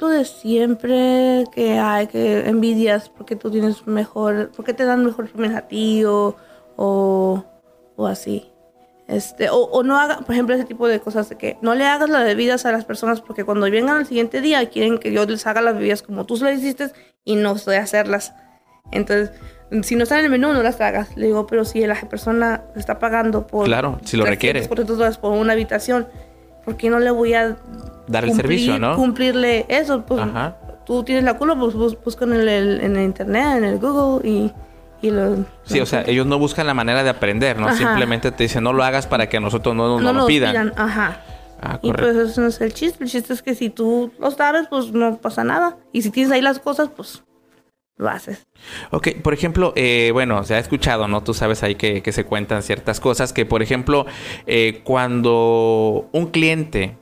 Lo 0.00 0.08
de 0.08 0.24
siempre 0.24 1.44
que 1.54 1.78
hay 1.78 2.08
que 2.08 2.48
envidias 2.48 3.08
porque 3.08 3.36
tú 3.36 3.52
tienes 3.52 3.86
mejor, 3.86 4.50
porque 4.56 4.74
te 4.74 4.84
dan 4.84 5.04
mejor 5.04 5.28
premios 5.28 5.54
a 5.54 5.68
ti 5.68 6.04
o, 6.04 6.34
o, 6.76 7.44
o 7.94 8.06
así. 8.08 8.50
Este, 9.12 9.50
o, 9.50 9.56
o 9.58 9.82
no 9.82 9.98
haga, 10.00 10.18
por 10.20 10.32
ejemplo, 10.34 10.54
ese 10.54 10.64
tipo 10.64 10.88
de 10.88 10.98
cosas 11.00 11.28
de 11.28 11.36
que 11.36 11.58
no 11.60 11.74
le 11.74 11.84
hagas 11.86 12.08
las 12.08 12.24
bebidas 12.24 12.64
a 12.64 12.72
las 12.72 12.84
personas 12.84 13.20
porque 13.20 13.44
cuando 13.44 13.70
vengan 13.70 13.96
al 13.98 14.06
siguiente 14.06 14.40
día 14.40 14.68
quieren 14.70 14.98
que 14.98 15.12
yo 15.12 15.24
les 15.26 15.46
haga 15.46 15.60
las 15.60 15.74
bebidas 15.74 16.02
como 16.02 16.24
tú 16.24 16.36
se 16.36 16.44
las 16.46 16.58
hiciste 16.58 16.90
y 17.24 17.36
no 17.36 17.58
sé 17.58 17.76
hacerlas. 17.76 18.34
Entonces, 18.90 19.30
si 19.82 19.96
no 19.96 20.02
están 20.04 20.18
en 20.20 20.24
el 20.26 20.30
menú, 20.30 20.52
no 20.52 20.62
las 20.62 20.80
hagas. 20.80 21.16
Le 21.16 21.26
digo, 21.26 21.46
pero 21.46 21.64
si 21.64 21.86
la 21.86 21.94
persona 22.08 22.62
está 22.76 22.98
pagando 22.98 23.46
por 23.46 23.66
Claro, 23.66 23.98
si 24.04 24.16
lo 24.16 24.24
300, 24.24 24.28
requiere. 24.30 24.60
400 24.68 24.96
dólares 24.98 25.18
por 25.18 25.32
una 25.32 25.52
habitación, 25.52 26.08
¿por 26.64 26.76
qué 26.76 26.88
no 26.90 26.98
le 26.98 27.10
voy 27.10 27.34
a 27.34 27.56
Dar 28.08 28.24
el 28.24 28.30
cumplir- 28.30 28.36
servicio, 28.36 28.78
¿no? 28.78 28.96
Cumplirle 28.96 29.66
eso, 29.68 30.04
pues 30.06 30.20
Ajá. 30.20 30.56
tú 30.84 31.04
tienes 31.04 31.24
la 31.24 31.36
culpa, 31.38 31.54
pues 31.58 31.74
bus- 31.74 31.98
busca 32.02 32.24
en 32.24 32.32
el- 32.34 32.48
en 32.80 32.96
el 32.96 33.02
internet, 33.04 33.58
en 33.58 33.64
el 33.64 33.78
Google 33.78 34.28
y, 34.28 34.52
y 35.02 35.10
lo... 35.10 35.44
Sí, 35.64 35.80
o 35.80 35.86
sea, 35.86 36.04
ellos 36.06 36.26
no 36.26 36.38
buscan 36.38 36.66
la 36.66 36.74
manera 36.74 37.02
de 37.02 37.10
aprender, 37.10 37.58
¿no? 37.58 37.66
Ajá. 37.66 37.76
Simplemente 37.76 38.30
te 38.30 38.44
dicen 38.44 38.64
no 38.64 38.72
lo 38.72 38.84
hagas 38.84 39.06
para 39.06 39.28
que 39.28 39.36
a 39.36 39.40
nosotros 39.40 39.74
no, 39.74 39.88
no, 39.88 40.00
no 40.00 40.12
lo 40.12 40.20
nos 40.20 40.26
pidan. 40.26 40.72
Ajá. 40.76 41.20
Ah, 41.60 41.78
y 41.82 41.92
pues 41.92 42.16
eso 42.16 42.40
no 42.40 42.48
es 42.48 42.60
el 42.60 42.72
chiste. 42.72 43.04
El 43.04 43.10
chiste 43.10 43.32
es 43.32 43.42
que 43.42 43.54
si 43.54 43.70
tú 43.70 44.12
lo 44.18 44.30
sabes, 44.30 44.66
pues 44.68 44.92
no 44.92 45.18
pasa 45.18 45.44
nada. 45.44 45.76
Y 45.92 46.02
si 46.02 46.10
tienes 46.10 46.32
ahí 46.32 46.40
las 46.40 46.58
cosas, 46.58 46.88
pues 46.96 47.22
lo 47.96 48.08
haces. 48.08 48.46
Ok, 48.90 49.08
por 49.22 49.32
ejemplo, 49.32 49.72
eh, 49.76 50.10
bueno, 50.12 50.42
se 50.44 50.54
ha 50.54 50.58
escuchado, 50.58 51.06
¿no? 51.08 51.22
Tú 51.22 51.34
sabes 51.34 51.62
ahí 51.62 51.76
que, 51.76 52.02
que 52.02 52.12
se 52.12 52.24
cuentan 52.24 52.62
ciertas 52.62 52.98
cosas 52.98 53.32
que, 53.32 53.46
por 53.46 53.62
ejemplo, 53.62 54.06
eh, 54.46 54.80
cuando 54.84 56.08
un 56.12 56.26
cliente 56.26 56.96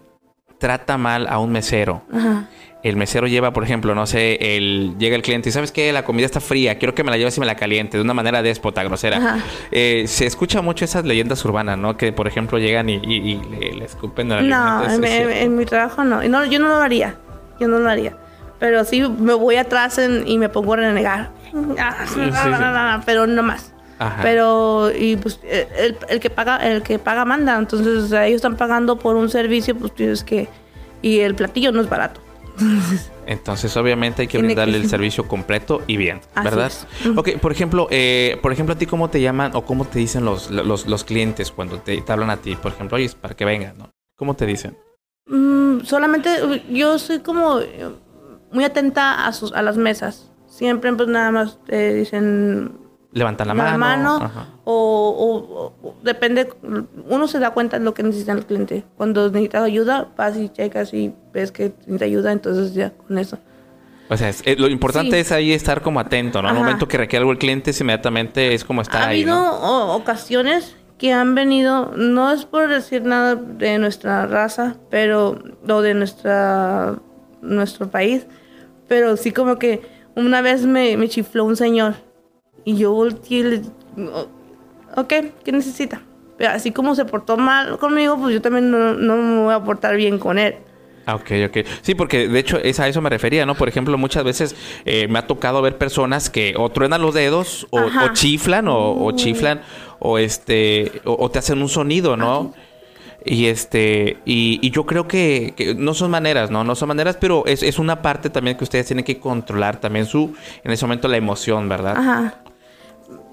trata 0.58 0.98
mal 0.98 1.26
a 1.28 1.38
un 1.38 1.52
mesero, 1.52 2.02
Ajá. 2.12 2.48
El 2.82 2.96
mesero 2.96 3.26
lleva, 3.26 3.52
por 3.52 3.62
ejemplo, 3.64 3.94
no 3.94 4.06
sé, 4.06 4.56
el, 4.56 4.94
llega 4.98 5.14
el 5.16 5.22
cliente 5.22 5.50
y 5.50 5.52
sabes 5.52 5.70
que 5.72 5.92
la 5.92 6.04
comida 6.04 6.24
está 6.26 6.40
fría, 6.40 6.78
quiero 6.78 6.94
que 6.94 7.04
me 7.04 7.10
la 7.10 7.18
lleves 7.18 7.36
y 7.36 7.40
me 7.40 7.46
la 7.46 7.54
caliente, 7.56 7.98
de 7.98 8.02
una 8.02 8.14
manera 8.14 8.42
déspota, 8.42 8.82
grosera. 8.84 9.38
Eh, 9.70 10.04
se 10.06 10.24
escucha 10.26 10.62
mucho 10.62 10.84
esas 10.86 11.04
leyendas 11.04 11.44
urbanas, 11.44 11.76
¿no? 11.76 11.96
Que, 11.96 12.12
por 12.12 12.26
ejemplo, 12.26 12.58
llegan 12.58 12.88
y, 12.88 12.94
y- 12.94 13.32
y 13.32 13.42
le, 13.50 13.72
le 13.74 13.84
escupen 13.84 14.28
No, 14.28 14.36
alimento. 14.36 14.84
¿Es- 14.86 14.94
en, 14.94 15.04
en- 15.04 15.30
en 15.36 15.56
mi 15.56 15.64
trabajo 15.66 16.04
no. 16.04 16.22
No. 16.22 16.44
Yo 16.46 16.58
no 16.58 16.68
lo 16.68 16.76
haría. 16.76 17.16
Yo 17.58 17.68
no 17.68 17.78
lo 17.78 17.90
haría. 17.90 18.16
Pero 18.58 18.84
sí 18.84 19.02
me 19.02 19.34
voy 19.34 19.56
atrás 19.56 19.98
en- 19.98 20.26
y 20.26 20.38
me 20.38 20.48
pongo 20.48 20.72
a 20.74 20.76
renegar. 20.76 21.30
Ah, 21.78 22.06
sí, 22.06 22.18
no, 22.20 22.26
sí. 22.26 22.48
no, 22.50 22.58
no, 22.58 22.96
no, 22.98 23.02
pero 23.04 23.26
no 23.26 23.42
más. 23.42 23.72
Ajá. 23.98 24.20
Pero, 24.22 24.90
y 24.98 25.16
pues, 25.16 25.38
el, 25.44 25.96
el 26.08 26.20
que 26.20 26.30
paga, 26.30 26.56
el 26.66 26.82
que 26.82 26.98
paga 26.98 27.26
manda. 27.26 27.58
Entonces, 27.58 28.04
o 28.04 28.06
sea, 28.08 28.26
ellos 28.26 28.36
están 28.36 28.56
pagando 28.56 28.98
por 28.98 29.16
un 29.16 29.28
servicio, 29.28 29.76
pues 29.76 29.94
tienes 29.94 30.24
que. 30.24 30.48
Y 31.02 31.18
el 31.20 31.34
platillo 31.34 31.72
no 31.72 31.80
es 31.82 31.88
barato. 31.90 32.22
Entonces, 33.26 33.76
obviamente 33.76 34.22
hay 34.22 34.28
que 34.28 34.38
brindarle 34.38 34.76
el 34.76 34.88
servicio 34.88 35.28
completo 35.28 35.82
y 35.86 35.96
bien, 35.96 36.20
Así 36.34 36.44
¿verdad? 36.44 36.66
es. 36.66 36.86
Ok, 37.16 37.38
por 37.40 37.52
ejemplo, 37.52 37.86
eh, 37.90 38.38
por 38.42 38.52
ejemplo, 38.52 38.74
a 38.74 38.78
ti 38.78 38.86
cómo 38.86 39.08
te 39.10 39.20
llaman 39.20 39.52
o 39.54 39.64
cómo 39.64 39.84
te 39.84 39.98
dicen 39.98 40.24
los, 40.24 40.50
los, 40.50 40.86
los 40.86 41.04
clientes 41.04 41.50
cuando 41.50 41.78
te, 41.78 42.00
te 42.00 42.12
hablan 42.12 42.30
a 42.30 42.38
ti, 42.38 42.56
por 42.56 42.72
ejemplo, 42.72 42.96
oye, 42.96 43.10
para 43.20 43.34
que 43.34 43.44
vengas, 43.44 43.76
¿no? 43.76 43.90
¿Cómo 44.16 44.34
te 44.34 44.46
dicen? 44.46 44.76
Mm, 45.26 45.80
solamente 45.84 46.64
yo 46.70 46.98
soy 46.98 47.20
como 47.20 47.60
eh, 47.60 47.88
muy 48.52 48.64
atenta 48.64 49.26
a, 49.26 49.32
sus, 49.32 49.52
a 49.52 49.62
las 49.62 49.76
mesas. 49.76 50.30
Siempre, 50.46 50.92
pues 50.92 51.08
nada 51.08 51.30
más 51.30 51.58
te 51.64 51.94
dicen 51.94 52.76
Levantan 53.12 53.48
la, 53.48 53.54
la 53.54 53.76
mano. 53.76 54.30
o, 54.64 55.72
o- 55.82 55.88
o- 55.88 55.94
depende, 56.04 56.48
uno 57.08 57.26
se 57.26 57.40
da 57.40 57.50
cuenta 57.50 57.78
de 57.78 57.84
lo 57.84 57.92
que 57.92 58.02
necesita 58.04 58.32
el 58.32 58.46
cliente. 58.46 58.84
Cuando 58.96 59.28
necesitas 59.28 59.64
ayuda, 59.64 60.08
vas 60.16 60.36
y 60.36 60.48
checas 60.48 60.94
y 60.94 61.12
ves 61.32 61.50
que 61.50 61.72
necesita 61.86 62.04
ayuda, 62.04 62.30
entonces 62.32 62.72
ya 62.72 62.90
con 62.92 63.18
eso. 63.18 63.38
O 64.08 64.16
sea, 64.16 64.28
es- 64.28 64.42
eh, 64.46 64.54
lo 64.58 64.68
importante 64.68 65.10
Sí. 65.12 65.16
es 65.18 65.32
ahí 65.32 65.52
estar 65.52 65.82
como 65.82 65.98
atento, 65.98 66.40
¿no? 66.40 66.48
Al 66.48 66.54
momento 66.54 66.86
que 66.86 66.98
requiere 66.98 67.22
algo 67.22 67.32
el 67.32 67.38
cliente, 67.38 67.70
es 67.72 67.80
inmediatamente 67.80 68.54
es 68.54 68.64
como 68.64 68.80
estar 68.82 69.02
ha 69.02 69.06
ahí, 69.08 69.22
habido 69.22 69.34
¿no? 69.36 69.94
ocasiones 69.94 70.76
que 70.98 71.12
han 71.12 71.34
venido, 71.34 71.92
no 71.96 72.30
es 72.30 72.44
por 72.44 72.68
decir 72.68 73.02
nada 73.04 73.34
de 73.34 73.78
nuestra 73.78 74.26
raza, 74.26 74.76
pero, 74.90 75.36
o 75.68 75.80
de 75.82 75.94
nuestra, 75.94 76.96
nuestro 77.40 77.88
país, 77.90 78.26
pero 78.86 79.16
sí 79.16 79.32
como 79.32 79.56
que 79.58 79.80
una 80.14 80.42
vez 80.42 80.66
me, 80.66 80.96
me 80.96 81.08
chifló 81.08 81.44
un 81.44 81.56
señor 81.56 81.94
y 82.70 82.76
yo 82.76 82.92
volteé 82.92 83.38
y 83.38 83.42
le 83.42 83.62
ok, 84.96 85.12
¿qué 85.44 85.52
necesita? 85.52 86.02
Pero 86.36 86.50
así 86.52 86.70
como 86.70 86.94
se 86.94 87.04
portó 87.04 87.36
mal 87.36 87.78
conmigo, 87.78 88.18
pues 88.18 88.34
yo 88.34 88.40
también 88.40 88.70
no, 88.70 88.94
no 88.94 89.16
me 89.16 89.42
voy 89.42 89.54
a 89.54 89.62
portar 89.62 89.96
bien 89.96 90.18
con 90.18 90.38
él. 90.38 90.56
Ah, 91.06 91.14
ok, 91.14 91.30
ok. 91.48 91.66
Sí, 91.82 91.94
porque 91.94 92.28
de 92.28 92.38
hecho 92.38 92.58
es 92.58 92.78
a 92.80 92.88
eso 92.88 93.00
me 93.00 93.10
refería, 93.10 93.44
¿no? 93.46 93.54
Por 93.54 93.68
ejemplo, 93.68 93.96
muchas 93.98 94.24
veces 94.24 94.54
eh, 94.84 95.08
me 95.08 95.18
ha 95.18 95.26
tocado 95.26 95.60
ver 95.62 95.76
personas 95.76 96.30
que 96.30 96.54
o 96.56 96.70
truenan 96.70 97.02
los 97.02 97.14
dedos 97.14 97.66
o, 97.70 97.80
chiflan 98.12 98.68
o, 98.68 99.04
o 99.04 99.12
chiflan 99.12 99.62
o 99.98 100.18
este 100.18 101.00
o, 101.04 101.16
o 101.18 101.30
te 101.30 101.38
hacen 101.38 101.60
un 101.60 101.68
sonido, 101.68 102.16
¿no? 102.16 102.54
Y 103.24 103.46
este 103.46 104.18
y, 104.24 104.60
y 104.62 104.70
yo 104.70 104.86
creo 104.86 105.08
que, 105.08 105.54
que 105.56 105.74
no 105.74 105.94
son 105.94 106.10
maneras, 106.10 106.50
¿no? 106.50 106.64
No 106.64 106.74
son 106.74 106.88
maneras, 106.88 107.18
pero 107.20 107.44
es, 107.46 107.62
es 107.62 107.78
una 107.78 108.02
parte 108.02 108.30
también 108.30 108.56
que 108.56 108.64
ustedes 108.64 108.86
tienen 108.86 109.04
que 109.04 109.18
controlar 109.18 109.80
también 109.80 110.06
su 110.06 110.34
en 110.64 110.70
ese 110.70 110.86
momento 110.86 111.08
la 111.08 111.16
emoción, 111.16 111.68
¿verdad? 111.68 111.96
Ajá. 111.96 112.42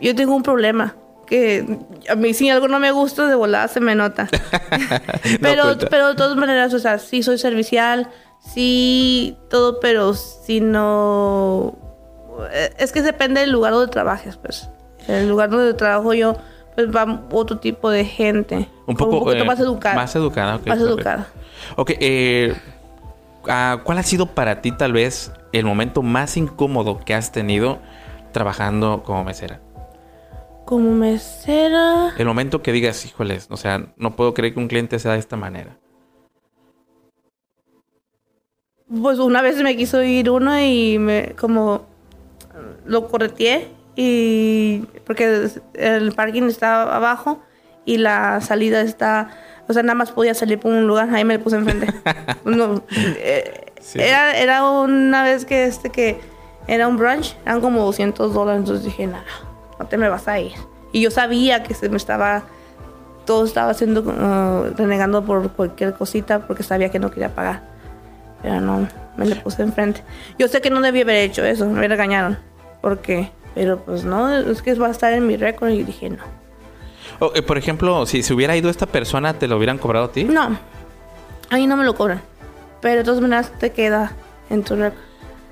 Yo 0.01 0.15
tengo 0.15 0.35
un 0.35 0.43
problema. 0.43 0.95
Que 1.25 1.79
a 2.09 2.15
mí 2.15 2.33
si 2.33 2.49
algo 2.49 2.69
no 2.69 2.79
me 2.79 2.91
gusta, 2.91 3.27
de 3.27 3.35
volada 3.35 3.67
se 3.67 3.79
me 3.79 3.95
nota. 3.95 4.29
pero, 5.41 5.77
pero 5.89 6.09
de 6.09 6.15
todas 6.15 6.37
maneras, 6.37 6.73
o 6.73 6.79
sea, 6.79 6.99
sí 6.99 7.21
soy 7.21 7.37
servicial, 7.37 8.09
sí 8.39 9.37
todo, 9.49 9.79
pero 9.79 10.13
si 10.13 10.61
no... 10.61 11.77
Es 12.77 12.91
que 12.91 13.01
depende 13.01 13.41
del 13.41 13.51
lugar 13.51 13.73
donde 13.73 13.91
trabajes, 13.91 14.37
pues. 14.37 14.69
El 15.07 15.27
lugar 15.27 15.49
donde 15.49 15.73
trabajo 15.73 16.13
yo, 16.13 16.37
pues 16.75 16.95
va 16.95 17.23
otro 17.31 17.57
tipo 17.57 17.89
de 17.89 18.05
gente. 18.05 18.69
Un 18.85 18.95
poco 18.95 19.19
poquito 19.19 19.43
eh, 19.43 19.47
más 19.47 19.59
educada. 19.59 19.95
Más 19.95 20.15
educada, 20.15 20.55
ok, 20.57 20.67
Más 20.67 20.77
perfecto. 20.77 20.93
educada. 20.93 21.27
Ok, 21.75 21.91
eh, 21.99 22.55
ah, 23.47 23.81
¿cuál 23.83 23.97
ha 23.97 24.03
sido 24.03 24.27
para 24.27 24.61
ti 24.61 24.71
tal 24.71 24.93
vez 24.93 25.31
el 25.53 25.65
momento 25.65 26.03
más 26.03 26.37
incómodo 26.37 26.99
que 26.99 27.15
has 27.15 27.31
tenido 27.31 27.79
trabajando 28.31 29.01
como 29.03 29.23
mesera? 29.23 29.59
Como 30.67 30.91
mesera... 30.91 32.13
El 32.17 32.25
momento 32.25 32.61
que 32.61 32.73
digas, 32.73 33.05
híjoles, 33.05 33.47
o 33.49 33.55
sea, 33.55 33.93
no 33.95 34.17
puedo 34.17 34.33
creer 34.33 34.53
que 34.53 34.59
un 34.59 34.67
cliente 34.67 34.99
sea 34.99 35.13
de 35.13 35.19
esta 35.19 35.37
manera. 35.37 35.77
Pues 39.01 39.17
una 39.19 39.41
vez 39.41 39.55
me 39.63 39.77
quiso 39.77 40.03
ir 40.03 40.29
uno 40.29 40.59
y 40.59 40.99
me 40.99 41.35
como 41.39 41.85
lo 42.85 43.07
correteé 43.07 43.69
y 43.95 44.79
porque 45.05 45.47
el 45.75 46.11
parking 46.11 46.43
está 46.43 46.83
abajo 46.93 47.41
y 47.85 47.97
la 47.97 48.41
salida 48.41 48.81
está, 48.81 49.29
o 49.69 49.73
sea, 49.73 49.83
nada 49.83 49.95
más 49.95 50.11
podía 50.11 50.33
salir 50.33 50.59
por 50.59 50.73
un 50.73 50.85
lugar, 50.85 51.09
ahí 51.15 51.23
me 51.23 51.39
puse 51.39 51.55
enfrente. 51.55 51.87
No, 52.43 52.83
eh, 52.91 53.63
Sí. 53.79 54.01
era, 54.01 54.37
era 54.37 54.69
una 54.69 55.23
vez 55.23 55.45
que 55.45 55.63
este 55.63 55.89
que 55.89 56.19
era 56.67 56.89
un 56.89 56.97
brunch, 56.97 57.37
eran 57.45 57.61
como 57.61 57.85
200 57.85 58.33
dólares, 58.33 58.59
entonces 58.59 58.83
dije, 58.83 59.07
nada, 59.07 59.23
no 59.79 59.85
te 59.87 59.97
me 59.97 60.09
vas 60.09 60.27
a 60.27 60.39
ir. 60.39 60.53
Y 60.91 61.01
yo 61.01 61.11
sabía 61.11 61.63
que 61.63 61.73
se 61.73 61.89
me 61.89 61.97
estaba, 61.97 62.43
todo 63.25 63.45
estaba 63.45 63.71
haciendo, 63.71 64.01
uh, 64.01 64.75
renegando 64.75 65.23
por 65.23 65.51
cualquier 65.51 65.93
cosita 65.93 66.47
porque 66.47 66.63
sabía 66.63 66.89
que 66.89 66.99
no 66.99 67.11
quería 67.11 67.33
pagar. 67.33 67.61
Pero 68.41 68.61
no, 68.61 68.87
me 69.17 69.25
le 69.25 69.35
puse 69.35 69.63
enfrente. 69.63 70.03
Yo 70.37 70.47
sé 70.47 70.61
que 70.61 70.69
no 70.69 70.81
debía 70.81 71.03
haber 71.03 71.17
hecho 71.17 71.43
eso, 71.43 71.65
me 71.67 71.87
regañaron. 71.87 72.37
¿Por 72.81 72.99
qué? 72.99 73.31
Pero 73.55 73.79
pues 73.79 74.03
no, 74.03 74.35
es 74.35 74.61
que 74.61 74.73
va 74.75 74.87
a 74.87 74.91
estar 74.91 75.13
en 75.13 75.25
mi 75.25 75.35
récord 75.35 75.69
y 75.69 75.83
dije 75.83 76.09
no. 76.09 76.23
O, 77.19 77.31
eh, 77.33 77.41
por 77.41 77.57
ejemplo, 77.57 78.05
si 78.05 78.21
se 78.21 78.33
hubiera 78.33 78.55
ido 78.55 78.69
esta 78.69 78.85
persona, 78.85 79.33
¿te 79.33 79.47
lo 79.47 79.57
hubieran 79.57 79.79
cobrado 79.79 80.05
a 80.05 80.11
ti? 80.11 80.23
No, 80.23 80.57
ahí 81.49 81.65
no 81.65 81.75
me 81.75 81.83
lo 81.83 81.95
cobran. 81.95 82.21
Pero 82.81 82.97
de 82.97 83.03
todas 83.03 83.21
maneras 83.21 83.51
te 83.57 83.71
queda 83.71 84.11
en 84.49 84.63
tu 84.63 84.75
récord. 84.75 85.06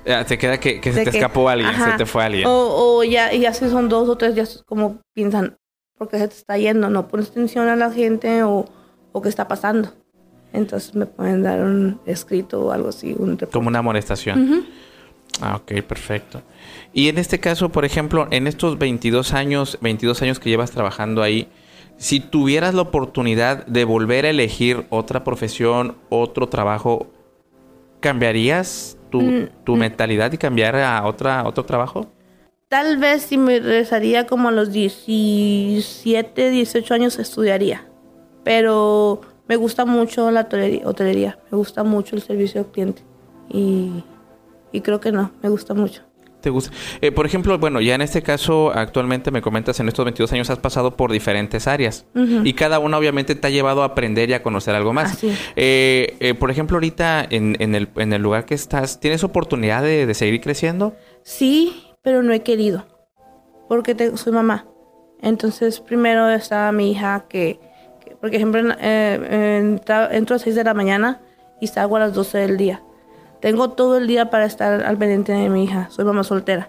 Ah, 0.08 0.24
te 0.24 0.38
queda 0.38 0.58
que, 0.60 0.80
que 0.80 0.92
se 0.92 1.04
te 1.04 1.10
que- 1.10 1.18
escapó 1.18 1.48
alguien, 1.48 1.70
ajá. 1.70 1.92
se 1.92 1.98
te 1.98 2.06
fue 2.06 2.24
alguien. 2.24 2.46
O, 2.46 2.98
o 2.98 3.04
ya, 3.04 3.32
ya 3.32 3.52
si 3.52 3.68
son 3.68 3.88
dos 3.88 4.08
o 4.08 4.16
tres, 4.16 4.34
ya 4.34 4.44
como 4.64 5.00
piensan, 5.14 5.56
porque 5.98 6.18
se 6.18 6.28
te 6.28 6.34
está 6.34 6.56
yendo? 6.58 6.88
No 6.90 7.08
pones 7.08 7.30
atención 7.30 7.68
a 7.68 7.76
la 7.76 7.90
gente 7.90 8.42
o, 8.44 8.66
o 9.12 9.22
qué 9.22 9.28
está 9.28 9.48
pasando. 9.48 9.92
Entonces 10.52 10.94
me 10.94 11.06
pueden 11.06 11.42
dar 11.42 11.60
un 11.62 12.00
escrito 12.06 12.60
o 12.66 12.70
algo 12.72 12.88
así, 12.90 13.14
un. 13.18 13.36
Como 13.36 13.68
una 13.68 13.80
amonestación. 13.80 14.64
Ah, 15.40 15.56
ok, 15.56 15.82
perfecto. 15.82 16.40
Y 16.94 17.08
en 17.08 17.18
este 17.18 17.40
caso, 17.40 17.68
por 17.70 17.84
ejemplo, 17.84 18.28
en 18.30 18.46
estos 18.46 18.78
22 18.78 19.34
años, 19.34 19.76
22 19.82 20.22
años 20.22 20.38
que 20.38 20.48
llevas 20.48 20.70
trabajando 20.70 21.22
ahí, 21.22 21.48
si 21.98 22.20
tuvieras 22.20 22.74
la 22.74 22.82
oportunidad 22.82 23.66
de 23.66 23.84
volver 23.84 24.24
a 24.24 24.30
elegir 24.30 24.86
otra 24.88 25.24
profesión, 25.24 25.96
otro 26.08 26.48
trabajo, 26.48 27.08
¿cambiarías 28.00 28.95
tu, 29.10 29.20
Mm, 29.20 29.48
tu 29.64 29.76
mentalidad 29.76 30.32
y 30.32 30.38
cambiar 30.38 30.76
a 30.76 31.04
otra, 31.06 31.46
otro 31.46 31.64
trabajo? 31.64 32.06
Tal 32.68 32.96
vez 32.98 33.22
si 33.22 33.38
me 33.38 33.60
regresaría 33.60 34.26
como 34.26 34.48
a 34.48 34.52
los 34.52 34.72
17, 34.72 36.50
18 36.50 36.94
años 36.94 37.18
estudiaría. 37.18 37.86
Pero 38.42 39.20
me 39.48 39.56
gusta 39.56 39.84
mucho 39.84 40.30
la 40.30 40.42
hotelería, 40.42 40.86
hotelería. 40.86 41.38
me 41.50 41.58
gusta 41.58 41.84
mucho 41.84 42.16
el 42.16 42.22
servicio 42.22 42.60
al 42.60 42.66
cliente. 42.66 43.02
Y, 43.48 44.02
y 44.72 44.80
creo 44.80 45.00
que 45.00 45.12
no, 45.12 45.30
me 45.42 45.48
gusta 45.48 45.74
mucho. 45.74 46.02
¿Te 46.40 46.50
gusta? 46.50 46.70
Eh, 47.00 47.10
por 47.10 47.26
ejemplo, 47.26 47.58
bueno, 47.58 47.80
ya 47.80 47.94
en 47.96 48.02
este 48.02 48.22
caso, 48.22 48.70
actualmente 48.72 49.30
me 49.32 49.42
comentas, 49.42 49.80
en 49.80 49.88
estos 49.88 50.04
22 50.04 50.32
años 50.32 50.48
has 50.50 50.58
pasado 50.58 50.96
por 50.96 51.10
diferentes 51.10 51.66
áreas. 51.66 52.06
Y 52.14 52.52
cada 52.52 52.78
una 52.78 52.98
obviamente 52.98 53.34
te 53.34 53.46
ha 53.46 53.50
llevado 53.50 53.82
a 53.82 53.86
aprender 53.86 54.30
y 54.30 54.34
a 54.34 54.42
conocer 54.42 54.74
algo 54.76 54.92
más. 54.92 55.18
Eh, 55.56 56.16
eh, 56.20 56.34
por 56.34 56.50
ejemplo, 56.50 56.76
ahorita 56.76 57.26
en, 57.28 57.56
en 57.58 57.74
el, 57.74 57.88
en 57.96 58.12
el 58.12 58.22
lugar 58.22 58.44
que 58.44 58.54
estás, 58.54 59.00
¿tienes 59.00 59.24
oportunidad 59.24 59.82
de, 59.82 60.06
de 60.06 60.14
seguir 60.14 60.40
creciendo? 60.40 60.94
Sí, 61.22 61.82
pero 62.02 62.22
no 62.22 62.32
he 62.32 62.40
querido. 62.42 62.86
Porque 63.68 63.94
te- 63.96 64.16
soy 64.16 64.32
mamá. 64.32 64.66
Entonces, 65.22 65.80
primero 65.80 66.28
estaba 66.30 66.70
mi 66.70 66.92
hija 66.92 67.24
que, 67.28 67.58
que 68.04 68.14
por 68.14 68.32
ejemplo, 68.32 68.60
eh, 68.78 69.78
entro 70.12 70.34
a 70.34 70.36
las 70.36 70.42
6 70.42 70.54
de 70.54 70.62
la 70.64 70.74
mañana 70.74 71.20
y 71.60 71.66
salgo 71.66 71.96
a 71.96 72.00
las 72.00 72.12
12 72.14 72.38
del 72.38 72.56
día. 72.56 72.82
Tengo 73.46 73.70
todo 73.70 73.96
el 73.96 74.08
día 74.08 74.28
para 74.28 74.44
estar 74.44 74.82
al 74.82 74.98
pendiente 74.98 75.30
de 75.30 75.48
mi 75.48 75.62
hija. 75.62 75.86
Soy 75.90 76.04
mamá 76.04 76.24
soltera. 76.24 76.68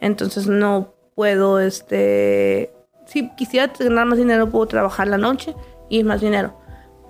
Entonces, 0.00 0.46
no 0.46 0.94
puedo, 1.16 1.58
este... 1.58 2.72
Si 3.06 3.28
quisiera 3.30 3.72
ganar 3.76 4.06
más 4.06 4.18
dinero, 4.18 4.48
puedo 4.48 4.66
trabajar 4.66 5.08
la 5.08 5.18
noche 5.18 5.56
y 5.88 6.04
más 6.04 6.20
dinero. 6.20 6.56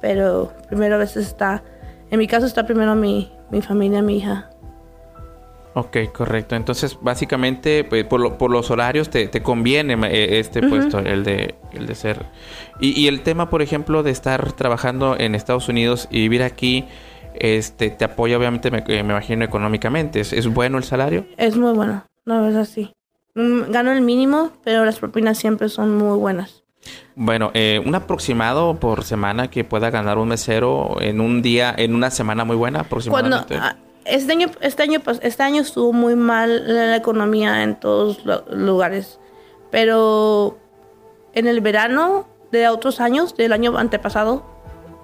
pero 0.00 0.54
primero 0.66 0.94
a 0.94 0.98
veces 0.98 1.26
está, 1.26 1.62
en 2.10 2.20
mi 2.20 2.26
caso 2.26 2.46
está 2.46 2.64
primero 2.64 2.94
mi, 2.94 3.30
mi 3.50 3.60
familia, 3.60 4.00
mi 4.00 4.16
hija. 4.16 4.48
Ok, 5.74 5.98
correcto. 6.14 6.56
Entonces, 6.56 6.96
básicamente, 6.98 7.84
pues, 7.84 8.04
por, 8.04 8.38
por 8.38 8.50
los 8.50 8.70
horarios 8.70 9.10
te, 9.10 9.28
te 9.28 9.42
conviene 9.42 9.92
eh, 10.06 10.38
este 10.38 10.66
puesto, 10.66 11.00
el 11.00 11.22
de, 11.22 11.56
el 11.72 11.86
de 11.86 11.94
ser. 11.94 12.24
Y, 12.80 12.98
y, 12.98 13.08
el 13.08 13.20
tema, 13.20 13.50
por 13.50 13.60
ejemplo, 13.60 14.02
de 14.02 14.10
estar 14.10 14.52
trabajando 14.52 15.18
en 15.18 15.34
Estados 15.34 15.68
Unidos 15.68 16.08
y 16.10 16.20
vivir 16.20 16.42
aquí, 16.42 16.86
este, 17.34 17.90
te 17.90 18.04
apoya 18.04 18.36
obviamente, 18.36 18.70
me, 18.70 18.82
me 18.86 18.98
imagino, 18.98 19.44
económicamente. 19.44 20.20
¿Es, 20.20 20.32
¿Es, 20.32 20.46
bueno 20.46 20.78
el 20.78 20.84
salario? 20.84 21.26
Es 21.36 21.56
muy 21.56 21.72
bueno, 21.72 22.04
la 22.24 22.40
verdad 22.40 22.64
sí. 22.64 22.92
Mm, 23.34 23.70
gano 23.70 23.92
el 23.92 24.02
mínimo, 24.02 24.52
pero 24.64 24.84
las 24.84 24.98
propinas 24.98 25.38
siempre 25.38 25.68
son 25.68 25.96
muy 25.96 26.18
buenas. 26.18 26.62
Bueno, 27.14 27.50
eh, 27.54 27.80
un 27.84 27.94
aproximado 27.94 28.76
por 28.80 29.04
semana 29.04 29.48
que 29.48 29.64
pueda 29.64 29.90
ganar 29.90 30.18
un 30.18 30.28
mesero 30.28 30.96
en 31.00 31.20
un 31.20 31.42
día, 31.42 31.74
en 31.76 31.94
una 31.94 32.10
semana 32.10 32.44
muy 32.44 32.56
buena 32.56 32.80
aproximadamente. 32.80 33.56
Cuando, 33.56 33.78
este 34.04 34.32
año, 34.32 34.50
este 34.60 34.82
año, 34.82 35.00
este 35.20 35.42
año 35.42 35.62
estuvo 35.62 35.92
muy 35.92 36.16
mal 36.16 36.62
la 36.66 36.96
economía 36.96 37.62
en 37.62 37.78
todos 37.78 38.24
los 38.24 38.48
lugares, 38.50 39.20
pero 39.70 40.58
en 41.34 41.46
el 41.46 41.60
verano 41.60 42.26
de 42.50 42.68
otros 42.68 43.00
años, 43.00 43.36
del 43.36 43.52
año 43.52 43.76
antepasado, 43.78 44.44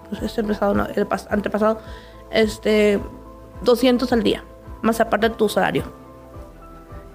pues 0.09 0.23
este 0.23 0.43
no, 0.43 0.87
el 0.87 1.07
antepasado, 1.31 1.81
este, 2.31 3.01
200 3.63 4.13
al 4.13 4.23
día, 4.23 4.45
más 4.83 5.01
aparte 5.01 5.29
de 5.29 5.35
tu 5.35 5.49
salario. 5.49 5.85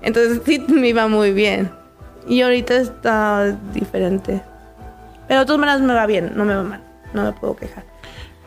Entonces 0.01 0.41
sí 0.46 0.60
me 0.67 0.89
iba 0.89 1.08
muy 1.08 1.32
bien. 1.32 1.72
Y 2.27 2.41
ahorita 2.41 2.75
está 2.75 3.58
diferente. 3.74 4.41
Pero 5.27 5.41
de 5.41 5.46
todas 5.46 5.60
maneras 5.60 5.82
me 5.82 5.93
va 5.93 6.05
bien, 6.05 6.34
no 6.36 6.46
me 6.46 6.55
va 6.55 6.63
mal, 6.63 6.84
no 7.13 7.24
me 7.24 7.34
puedo 7.34 7.55
quejar. 7.55 7.84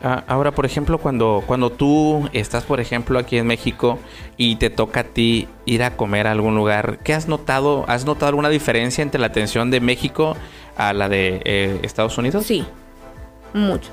Ah, 0.03 0.23
ahora, 0.27 0.51
por 0.51 0.65
ejemplo, 0.65 0.99
cuando, 0.99 1.43
cuando 1.47 1.71
tú 1.71 2.29
estás, 2.31 2.63
por 2.63 2.79
ejemplo, 2.79 3.17
aquí 3.17 3.37
en 3.37 3.47
México 3.47 3.97
y 4.37 4.57
te 4.57 4.69
toca 4.69 4.99
a 4.99 5.03
ti 5.03 5.47
ir 5.65 5.81
a 5.81 5.97
comer 5.97 6.27
a 6.27 6.31
algún 6.31 6.55
lugar, 6.55 6.99
¿qué 7.03 7.15
has 7.15 7.27
notado? 7.27 7.83
¿Has 7.87 8.05
notado 8.05 8.27
alguna 8.27 8.49
diferencia 8.49 9.01
entre 9.01 9.19
la 9.19 9.27
atención 9.27 9.71
de 9.71 9.79
México 9.79 10.37
a 10.77 10.93
la 10.93 11.09
de 11.09 11.41
eh, 11.45 11.79
Estados 11.81 12.15
Unidos? 12.19 12.45
Sí, 12.45 12.63
mucho. 13.55 13.89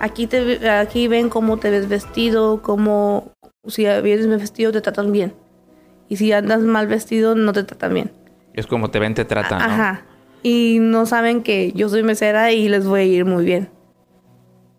Aquí, 0.00 0.26
te, 0.26 0.68
aquí 0.68 1.08
ven 1.08 1.28
cómo 1.28 1.56
te 1.56 1.70
ves 1.70 1.88
vestido, 1.88 2.62
cómo 2.62 3.32
si 3.66 3.84
vienes 3.84 4.28
vestido 4.28 4.72
te 4.72 4.80
tratan 4.80 5.12
bien. 5.12 5.34
Y 6.08 6.16
si 6.16 6.32
andas 6.32 6.60
mal 6.60 6.86
vestido 6.86 7.34
no 7.34 7.52
te 7.52 7.64
tratan 7.64 7.94
bien. 7.94 8.12
Es 8.54 8.66
como 8.66 8.90
te 8.90 8.98
ven, 8.98 9.14
te 9.14 9.24
tratan. 9.24 9.60
Ajá. 9.60 10.04
Y 10.42 10.78
no 10.80 11.06
saben 11.06 11.42
que 11.42 11.72
yo 11.72 11.88
soy 11.88 12.02
mesera 12.02 12.52
y 12.52 12.68
les 12.68 12.86
voy 12.86 13.00
a 13.00 13.04
ir 13.04 13.24
muy 13.24 13.44
bien. 13.44 13.68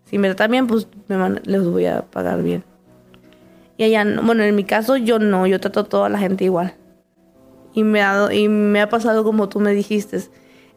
Si 0.04 0.18
me 0.18 0.28
tratan 0.28 0.50
bien, 0.50 0.66
pues 0.66 0.88
me 1.08 1.16
van, 1.16 1.40
les 1.44 1.64
voy 1.64 1.86
a 1.86 2.02
pagar 2.02 2.42
bien. 2.42 2.64
Y 3.76 3.84
allá, 3.84 4.04
bueno, 4.22 4.42
en 4.42 4.54
mi 4.54 4.64
caso 4.64 4.96
yo 4.96 5.18
no, 5.18 5.46
yo 5.46 5.60
trato 5.60 5.80
a 5.80 5.84
toda 5.84 6.08
la 6.08 6.18
gente 6.18 6.44
igual. 6.44 6.74
Y 7.72 7.84
me 7.84 8.02
ha, 8.02 8.32
y 8.34 8.48
me 8.48 8.80
ha 8.80 8.88
pasado 8.88 9.22
como 9.22 9.48
tú 9.48 9.60
me 9.60 9.72
dijiste, 9.72 10.20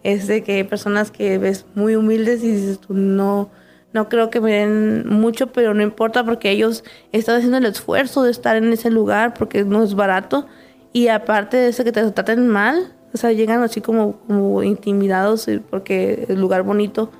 es 0.04 0.28
de 0.28 0.44
que 0.44 0.54
hay 0.54 0.64
personas 0.64 1.12
que 1.12 1.38
ves 1.38 1.66
muy 1.76 1.96
humildes 1.96 2.44
y 2.44 2.52
dices 2.52 2.80
tú, 2.80 2.94
no, 2.94 3.50
no 3.94 4.10
creo 4.10 4.30
que 4.30 4.42
me 4.42 4.52
den 4.52 5.08
mucho, 5.08 5.48
pero 5.48 5.74
no 5.74 5.84
importa 5.84 6.26
porque 6.26 6.50
ellos 6.50 6.84
están 7.12 7.38
haciendo 7.38 7.58
el 7.58 7.66
esfuerzo 7.66 8.24
de 8.24 8.32
estar 8.32 8.58
en 8.58 8.74
ese 8.74 8.90
lugar 8.90 9.36
porque 9.36 9.64
no 9.64 9.84
es 9.84 9.94
barato. 9.94 10.48
Y 10.92 11.08
aparte 11.08 11.58
de 11.58 11.70
eso 11.70 11.84
que 11.84 11.92
te 11.92 12.12
traten 12.12 12.48
mal, 12.48 12.94
o 13.14 13.18
sea, 13.18 13.32
llegan 13.32 13.62
así 13.62 13.82
como, 13.82 14.20
como 14.28 14.64
intimidados 14.64 15.48
porque 15.70 16.26
el 16.28 16.42
lugar 16.42 16.64
bonito 16.64 17.12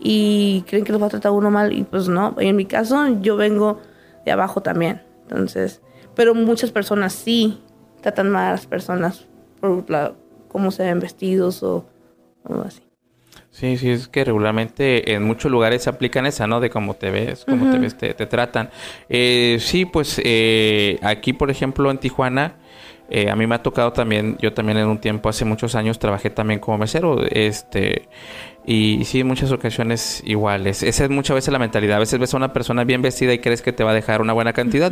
y 0.00 0.64
creen 0.66 0.84
que 0.84 0.92
los 0.92 1.00
va 1.00 1.06
a 1.06 1.10
tratar 1.10 1.32
uno 1.32 1.50
mal 1.50 1.72
y 1.72 1.84
pues 1.84 2.08
no. 2.08 2.34
En 2.38 2.56
mi 2.56 2.66
caso 2.66 3.06
yo 3.20 3.36
vengo 3.36 3.80
de 4.24 4.32
abajo 4.32 4.62
también. 4.62 5.02
Entonces, 5.22 5.80
pero 6.16 6.34
muchas 6.34 6.72
personas 6.72 7.12
sí 7.12 7.60
tratan 8.00 8.30
mal 8.30 8.48
a 8.48 8.50
las 8.52 8.66
personas 8.66 9.26
por 9.60 9.88
la, 9.88 10.14
cómo 10.48 10.70
se 10.72 10.84
ven 10.84 10.98
vestidos 10.98 11.62
o, 11.62 11.84
o 12.44 12.60
así. 12.62 12.85
Sí, 13.58 13.78
sí, 13.78 13.88
es 13.88 14.06
que 14.06 14.22
regularmente 14.22 15.14
en 15.14 15.22
muchos 15.22 15.50
lugares 15.50 15.84
se 15.84 15.88
aplican 15.88 16.26
esa, 16.26 16.46
¿no? 16.46 16.60
De 16.60 16.68
cómo 16.68 16.92
te 16.92 17.10
ves, 17.10 17.46
cómo 17.46 17.64
uh 17.64 17.68
-huh. 17.68 17.72
te 17.72 17.78
ves, 17.78 17.96
te, 17.96 18.12
te 18.12 18.26
tratan. 18.26 18.68
Eh, 19.08 19.56
sí, 19.60 19.86
pues 19.86 20.20
eh, 20.22 20.98
aquí, 21.00 21.32
por 21.32 21.50
ejemplo, 21.50 21.90
en 21.90 21.96
Tijuana, 21.96 22.56
eh, 23.08 23.30
a 23.30 23.36
mí 23.36 23.46
me 23.46 23.54
ha 23.54 23.62
tocado 23.62 23.92
también, 23.92 24.36
yo 24.40 24.52
también 24.52 24.78
en 24.78 24.88
un 24.88 24.98
tiempo, 24.98 25.28
hace 25.28 25.44
muchos 25.44 25.74
años, 25.74 25.98
trabajé 25.98 26.30
también 26.30 26.60
como 26.60 26.78
mesero, 26.78 27.22
este, 27.30 28.08
y 28.66 29.04
sí, 29.04 29.20
en 29.20 29.28
muchas 29.28 29.52
ocasiones 29.52 30.22
iguales. 30.26 30.82
Esa 30.82 31.04
es 31.04 31.10
muchas 31.10 31.36
veces 31.36 31.52
la 31.52 31.60
mentalidad. 31.60 31.96
A 31.96 32.00
veces 32.00 32.18
ves 32.18 32.34
a 32.34 32.36
una 32.36 32.52
persona 32.52 32.82
bien 32.82 33.00
vestida 33.00 33.32
y 33.32 33.38
crees 33.38 33.62
que 33.62 33.72
te 33.72 33.84
va 33.84 33.92
a 33.92 33.94
dejar 33.94 34.20
una 34.20 34.32
buena 34.32 34.52
cantidad. 34.52 34.90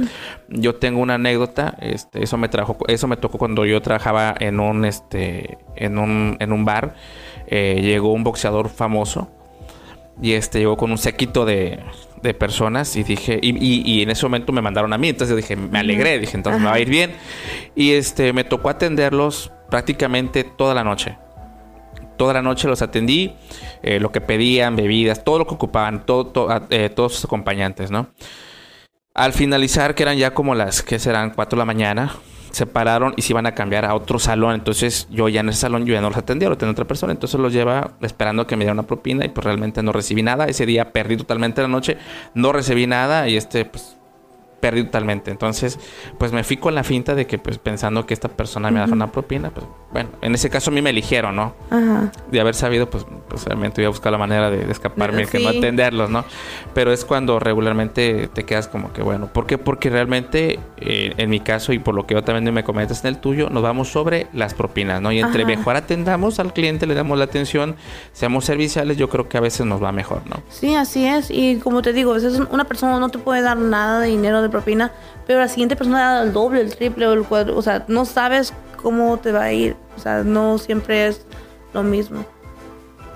Yo 0.49 0.77
tengo 0.77 1.01
una 1.01 1.15
anécdota, 1.15 1.77
este, 1.81 2.23
eso 2.23 2.37
me 2.37 2.49
trajo, 2.49 2.77
eso 2.87 3.09
me 3.09 3.17
tocó 3.17 3.37
cuando 3.37 3.67
yo 3.67 3.83
trabajaba 3.83 4.33
en 4.39 4.61
un, 4.61 4.85
este, 4.85 5.59
en 5.75 5.99
un, 5.99 6.37
en 6.39 6.53
un 6.53 6.65
bar. 6.65 6.95
Eh, 7.49 7.81
llegó 7.83 8.13
un 8.13 8.23
boxeador 8.23 8.69
famoso 8.69 9.29
y 10.23 10.35
este 10.35 10.61
llegó 10.61 10.77
con 10.77 10.93
un 10.93 10.99
sequito 10.99 11.45
de, 11.45 11.81
de 12.25 12.35
personas 12.35 12.97
y 12.97 13.05
dije, 13.05 13.39
y, 13.41 13.51
y, 13.51 13.83
y, 13.85 14.03
en 14.03 14.11
ese 14.11 14.25
momento 14.25 14.53
me 14.53 14.63
mandaron 14.63 14.93
a 14.93 14.99
mí, 14.99 15.11
entonces 15.11 15.37
dije, 15.37 15.55
me 15.55 15.79
alegré, 15.79 16.19
dije, 16.19 16.37
entonces 16.37 16.57
Ajá. 16.57 16.65
me 16.65 16.71
va 16.71 16.77
a 16.77 16.81
ir 16.81 16.89
bien. 16.89 17.13
Y 17.77 17.93
este, 17.93 18.33
me 18.33 18.43
tocó 18.43 18.71
atenderlos 18.71 19.53
prácticamente 19.71 20.43
toda 20.43 20.75
la 20.75 20.83
noche. 20.83 21.17
Toda 22.17 22.33
la 22.33 22.43
noche 22.43 22.67
los 22.67 22.81
atendí, 22.81 23.35
eh, 23.83 24.01
lo 24.01 24.11
que 24.11 24.21
pedían, 24.21 24.75
bebidas, 24.75 25.23
todo 25.23 25.39
lo 25.39 25.47
que 25.47 25.55
ocupaban, 25.55 26.07
todo, 26.07 26.27
todo, 26.27 26.67
eh, 26.71 26.89
todos 26.89 27.15
sus 27.15 27.25
acompañantes, 27.27 27.91
¿no? 27.91 28.09
Al 29.15 29.33
finalizar, 29.33 29.95
que 29.95 30.03
eran 30.05 30.17
ya 30.17 30.33
como 30.33 30.55
las, 30.55 30.83
que 30.83 30.99
serán? 30.99 31.31
4 31.31 31.57
de 31.57 31.61
la 31.61 31.65
mañana, 31.65 32.17
se 32.55 32.67
pararon 32.67 33.15
y 33.17 33.23
se 33.23 33.33
iban 33.33 33.47
a 33.47 33.55
cambiar 33.55 33.85
a 33.85 33.95
otro 33.95 34.19
salón. 34.19 34.55
Entonces 34.55 35.09
yo 35.11 35.29
ya 35.29 35.41
en 35.41 35.49
ese 35.49 35.61
salón 35.61 35.87
yo 35.87 35.95
ya 35.95 36.01
no 36.01 36.09
los 36.09 36.19
atendía, 36.19 36.49
lo 36.49 36.57
tenía 36.57 36.73
otra 36.73 36.87
persona. 36.87 37.13
Entonces 37.13 37.39
los 37.41 37.53
lleva 37.53 37.93
esperando 38.01 38.47
que 38.47 38.57
me 38.57 38.65
diera 38.65 38.73
una 38.73 38.85
propina 38.85 39.25
y 39.25 39.29
pues 39.29 39.45
realmente 39.45 39.83
no 39.83 39.93
recibí 39.93 40.23
nada. 40.23 40.47
Ese 40.47 40.67
día 40.67 40.93
perdí 40.93 41.17
totalmente 41.17 41.63
la 41.63 41.69
noche, 41.69 41.99
no 42.35 42.53
recibí 42.53 42.87
nada 42.87 43.29
y 43.29 43.37
este 43.37 43.65
pues 43.65 43.97
perdí 44.65 44.83
totalmente. 44.85 45.31
Entonces, 45.31 45.79
pues 46.17 46.33
me 46.33 46.43
fui 46.43 46.57
con 46.57 46.75
la 46.75 46.85
finta 46.85 47.15
de 47.15 47.27
que, 47.27 47.37
pues 47.37 47.59
pensando 47.59 48.07
que 48.07 48.15
esta 48.15 48.29
persona 48.29 48.71
me 48.71 48.83
uh 48.83 48.87
-huh. 48.87 48.93
una 48.93 49.13
propina, 49.13 49.51
pues 49.51 49.67
bueno, 49.93 50.09
en 50.23 50.35
ese 50.35 50.49
caso 50.49 50.71
a 50.71 50.73
mí 50.73 50.81
me 50.81 50.89
eligieron, 50.89 51.37
¿no? 51.37 51.55
Ajá. 51.69 52.11
De 52.31 52.41
haber 52.41 52.55
sabido, 52.55 52.89
pues, 52.89 53.05
pues 53.29 53.45
realmente 53.45 53.83
iba 53.83 53.89
a 53.89 53.91
buscar 53.91 54.11
la 54.11 54.17
manera 54.17 54.51
de, 54.51 54.65
de 54.65 54.73
escaparme, 54.73 55.27
sí. 55.27 55.33
que 55.33 55.39
no 55.39 55.51
atenderlos, 55.51 56.09
¿no? 56.09 56.25
Pero 56.73 56.95
es 56.95 57.05
cuando 57.05 57.39
regularmente 57.39 58.29
te 58.33 58.45
quedas 58.45 58.67
como 58.67 58.91
que, 58.95 59.03
bueno, 59.03 59.27
¿por 59.27 59.47
qué? 59.47 59.59
Porque 59.59 59.91
realmente, 59.91 60.59
eh, 60.79 61.13
en 61.19 61.29
mi 61.29 61.41
caso 61.41 61.75
y 61.75 61.79
por 61.79 61.95
lo 61.95 62.07
que 62.07 62.15
yo 62.15 62.25
también 62.25 62.53
me 62.55 62.65
comentas 62.65 63.05
en 63.05 63.09
el 63.09 63.19
tuyo, 63.19 63.51
nos 63.51 63.63
vamos 63.63 63.89
sobre 63.89 64.29
las 64.33 64.55
propinas, 64.55 65.03
¿no? 65.03 65.13
Y 65.13 65.21
entre 65.21 65.43
Ajá. 65.43 65.57
mejor 65.57 65.77
atendamos 65.77 66.41
al 66.41 66.55
cliente, 66.55 66.87
le 66.87 66.95
damos 66.95 67.19
la 67.19 67.25
atención, 67.25 67.77
seamos 68.13 68.47
serviciales, 68.47 68.97
yo 68.97 69.11
creo 69.11 69.29
que 69.29 69.37
a 69.37 69.41
veces 69.43 69.67
nos 69.67 69.83
va 69.83 69.93
mejor, 69.93 70.23
¿no? 70.27 70.43
Sí, 70.49 70.75
así 70.75 71.07
es. 71.07 71.31
Y 71.31 71.57
como 71.57 71.83
te 71.83 71.93
digo, 71.93 72.13
a 72.13 72.15
veces 72.15 72.41
una 72.51 72.65
persona 72.65 72.99
no 72.99 73.11
te 73.11 73.19
puede 73.19 73.43
dar 73.43 73.59
nada 73.59 74.01
de 74.01 74.09
dinero 74.09 74.41
de 74.41 74.49
propina, 74.55 74.93
pero 75.27 75.41
la 75.41 75.49
siguiente 75.49 75.77
persona 75.77 76.15
da 76.15 76.23
el 76.23 76.33
doble, 76.33 76.61
el 76.61 76.75
triple 76.77 77.07
o 77.07 77.13
el 77.13 77.25
cuadro. 77.25 77.57
O 77.57 77.63
sea, 77.63 77.85
no 77.89 78.05
sabes 78.05 78.53
cómo 78.81 79.19
te 79.19 79.33
va 79.33 79.45
a 79.45 79.53
ir. 79.53 79.77
O 79.97 80.01
sea, 80.01 80.23
no 80.23 80.59
siempre 80.59 81.09
es 81.09 81.27
lo 81.73 81.83
mismo. 81.83 82.25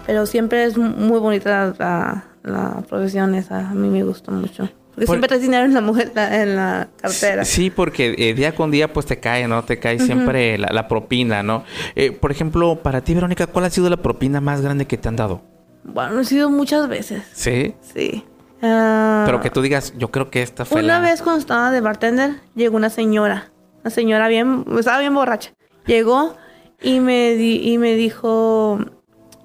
Pero 0.07 0.27
siempre 0.27 0.64
es 0.64 0.77
muy 0.77 1.20
bonita 1.20 1.74
la, 1.79 2.24
la 2.42 2.83
profesión 2.88 3.35
esa. 3.35 3.70
A 3.70 3.74
mí 3.74 3.88
me 3.88 4.03
gusta 4.03 4.33
mucho. 4.33 4.68
Porque 4.94 5.07
Por... 5.07 5.14
siempre 5.14 5.29
traes 5.29 5.42
dinero 5.42 5.64
en 5.64 5.74
la, 5.74 5.81
mujer, 5.81 6.11
en 6.16 6.57
la 6.57 6.88
cartera. 7.01 7.44
Sí, 7.44 7.70
porque 7.70 8.16
eh, 8.18 8.35
día 8.35 8.55
con 8.55 8.72
día 8.72 8.92
pues 8.92 9.07
te 9.07 9.20
cae, 9.20 9.46
¿no? 9.46 9.62
Te 9.62 9.79
cae 9.79 9.96
uh 9.96 9.98
-huh. 10.01 10.07
siempre 10.07 10.59
la, 10.59 10.68
la, 10.72 10.88
propina, 10.88 11.44
¿no? 11.44 11.62
Eh, 11.94 12.11
por 12.11 12.33
ejemplo, 12.33 12.81
para 12.83 13.03
ti, 13.03 13.14
Verónica, 13.14 13.46
¿cuál 13.46 13.66
ha 13.66 13.70
sido 13.70 13.88
la 13.88 13.98
propina 13.98 14.40
más 14.40 14.61
grande 14.61 14.87
que 14.87 14.96
te 14.96 15.07
han 15.07 15.14
dado? 15.14 15.42
Bueno, 15.85 16.18
ha 16.18 16.24
sido 16.24 16.51
muchas 16.51 16.88
veces. 16.88 17.22
¿Sí? 17.33 17.74
Sí. 17.94 18.24
Uh, 18.61 19.25
Pero 19.25 19.40
que 19.40 19.51
tú 19.51 19.62
digas, 19.62 19.92
yo 19.97 20.11
creo 20.11 20.31
que 20.31 20.42
esta 20.42 20.64
fue 20.64 20.83
Una 20.83 21.01
la... 21.01 21.11
vez 21.11 21.23
cuando 21.23 21.38
estaba 21.38 21.71
de 21.71 21.81
bartender, 21.81 22.40
llegó 22.57 22.77
una 22.77 22.90
señora. 22.90 23.51
Una 23.83 23.90
señora 23.90 24.27
bien, 24.29 24.64
estaba 24.79 24.99
bien 24.99 25.14
borracha. 25.14 25.53
Llegó 25.87 26.35
y 26.83 27.01
me, 27.01 27.35
di, 27.35 27.61
y 27.62 27.79
me 27.79 27.94
dijo 27.94 28.79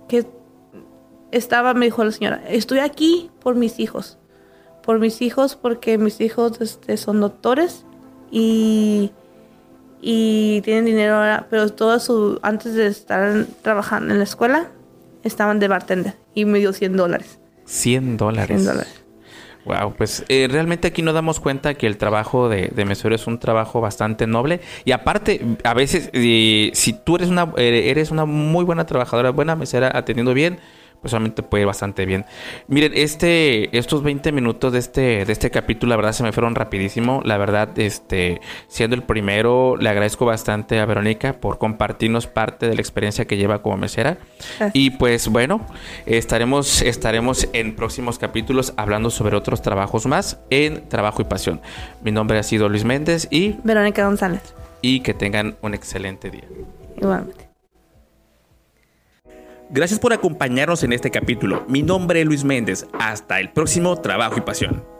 que 0.07 0.25
estaba, 1.31 1.73
me 1.73 1.85
dijo 1.85 2.03
la 2.03 2.11
señora, 2.11 2.41
estoy 2.47 2.79
aquí 2.79 3.29
por 3.39 3.55
mis 3.55 3.79
hijos. 3.79 4.17
Por 4.81 4.99
mis 4.99 5.21
hijos, 5.21 5.55
porque 5.55 5.97
mis 5.97 6.19
hijos 6.19 6.59
este, 6.59 6.97
son 6.97 7.21
doctores 7.21 7.85
y, 8.31 9.11
y 10.01 10.61
tienen 10.61 10.85
dinero 10.85 11.15
ahora, 11.15 11.47
pero 11.49 11.69
todo 11.69 11.99
su, 11.99 12.39
antes 12.41 12.73
de 12.73 12.87
estar 12.87 13.45
trabajando 13.61 14.11
en 14.11 14.17
la 14.17 14.25
escuela, 14.25 14.67
estaban 15.23 15.59
de 15.59 15.67
bartender 15.67 16.15
y 16.33 16.45
me 16.45 16.59
dio 16.59 16.73
100 16.73 16.97
dólares. 16.97 17.39
100 17.65 18.17
dólares. 18.17 18.61
100 18.61 18.65
dólares. 18.65 19.02
Wow, 19.65 19.93
pues 19.97 20.25
eh, 20.27 20.47
realmente 20.51 20.89
aquí 20.89 21.01
nos 21.01 21.13
damos 21.13 21.39
cuenta 21.39 21.73
que 21.75 21.87
el 21.87 21.97
trabajo 21.97 22.49
de, 22.49 22.67
de, 22.75 22.83
mesero 22.83 23.15
es 23.15 23.27
un 23.27 23.39
trabajo 23.39 23.79
bastante 23.79 24.27
noble. 24.27 24.59
Y 24.83 24.91
aparte 24.91 25.57
a 25.63 25.73
veces 25.73 26.09
eh, 26.11 26.71
si 26.73 26.91
tú 26.91 27.15
eres 27.15 27.29
una 27.29 27.53
eres 27.55 28.11
una 28.11 28.25
muy 28.25 28.65
buena 28.65 28.85
trabajadora, 28.85 29.29
buena 29.29 29.55
mesera 29.55 29.91
atendiendo 29.93 30.33
bien, 30.33 30.59
pues 31.03 31.11
solamente 31.11 31.43
puede 31.43 31.63
ir 31.63 31.67
bastante 31.67 32.05
bien. 32.05 32.25
Miren, 32.69 32.93
este, 32.95 33.77
estos 33.77 34.03
20 34.03 34.31
minutos 34.31 34.71
de 34.71 34.79
este, 34.79 35.25
de 35.25 35.33
este 35.33 35.51
capítulo, 35.51 35.89
la 35.89 35.97
verdad, 35.97 36.13
se 36.13 36.23
me 36.23 36.31
fueron 36.31 36.55
rapidísimo. 36.55 37.21
La 37.25 37.37
verdad, 37.37 37.77
este, 37.77 38.39
siendo 38.69 38.95
el 38.95 39.03
primero, 39.03 39.75
le 39.75 39.89
agradezco 39.89 40.25
bastante 40.25 40.79
a 40.79 40.85
Verónica 40.85 41.33
por 41.33 41.57
compartirnos 41.57 42.25
parte 42.27 42.69
de 42.69 42.75
la 42.75 42.79
experiencia 42.79 43.25
que 43.25 43.35
lleva 43.35 43.61
como 43.61 43.75
mesera. 43.75 44.17
Y 44.71 44.91
pues 44.91 45.27
bueno, 45.27 45.59
estaremos, 46.05 46.81
estaremos 46.81 47.49
en 47.51 47.75
próximos 47.75 48.17
capítulos 48.17 48.73
hablando 48.77 49.09
sobre 49.09 49.35
otros 49.35 49.61
trabajos 49.61 50.05
más 50.05 50.39
en 50.49 50.87
Trabajo 50.87 51.21
y 51.21 51.25
Pasión. 51.25 51.59
Mi 52.01 52.13
nombre 52.13 52.39
ha 52.39 52.43
sido 52.43 52.69
Luis 52.69 52.85
Méndez 52.85 53.27
y 53.29 53.57
Verónica 53.65 54.05
González. 54.05 54.53
Y 54.81 55.01
que 55.01 55.13
tengan 55.13 55.57
un 55.61 55.73
excelente 55.73 56.29
día. 56.29 56.45
Igualmente. 56.95 57.52
Gracias 59.73 59.99
por 59.99 60.13
acompañarnos 60.13 60.83
en 60.83 60.93
este 60.93 61.09
capítulo. 61.09 61.65
Mi 61.67 61.81
nombre 61.81 62.21
es 62.21 62.27
Luis 62.27 62.43
Méndez. 62.43 62.85
Hasta 62.93 63.39
el 63.39 63.51
próximo 63.51 63.99
Trabajo 63.99 64.37
y 64.37 64.41
Pasión. 64.41 64.92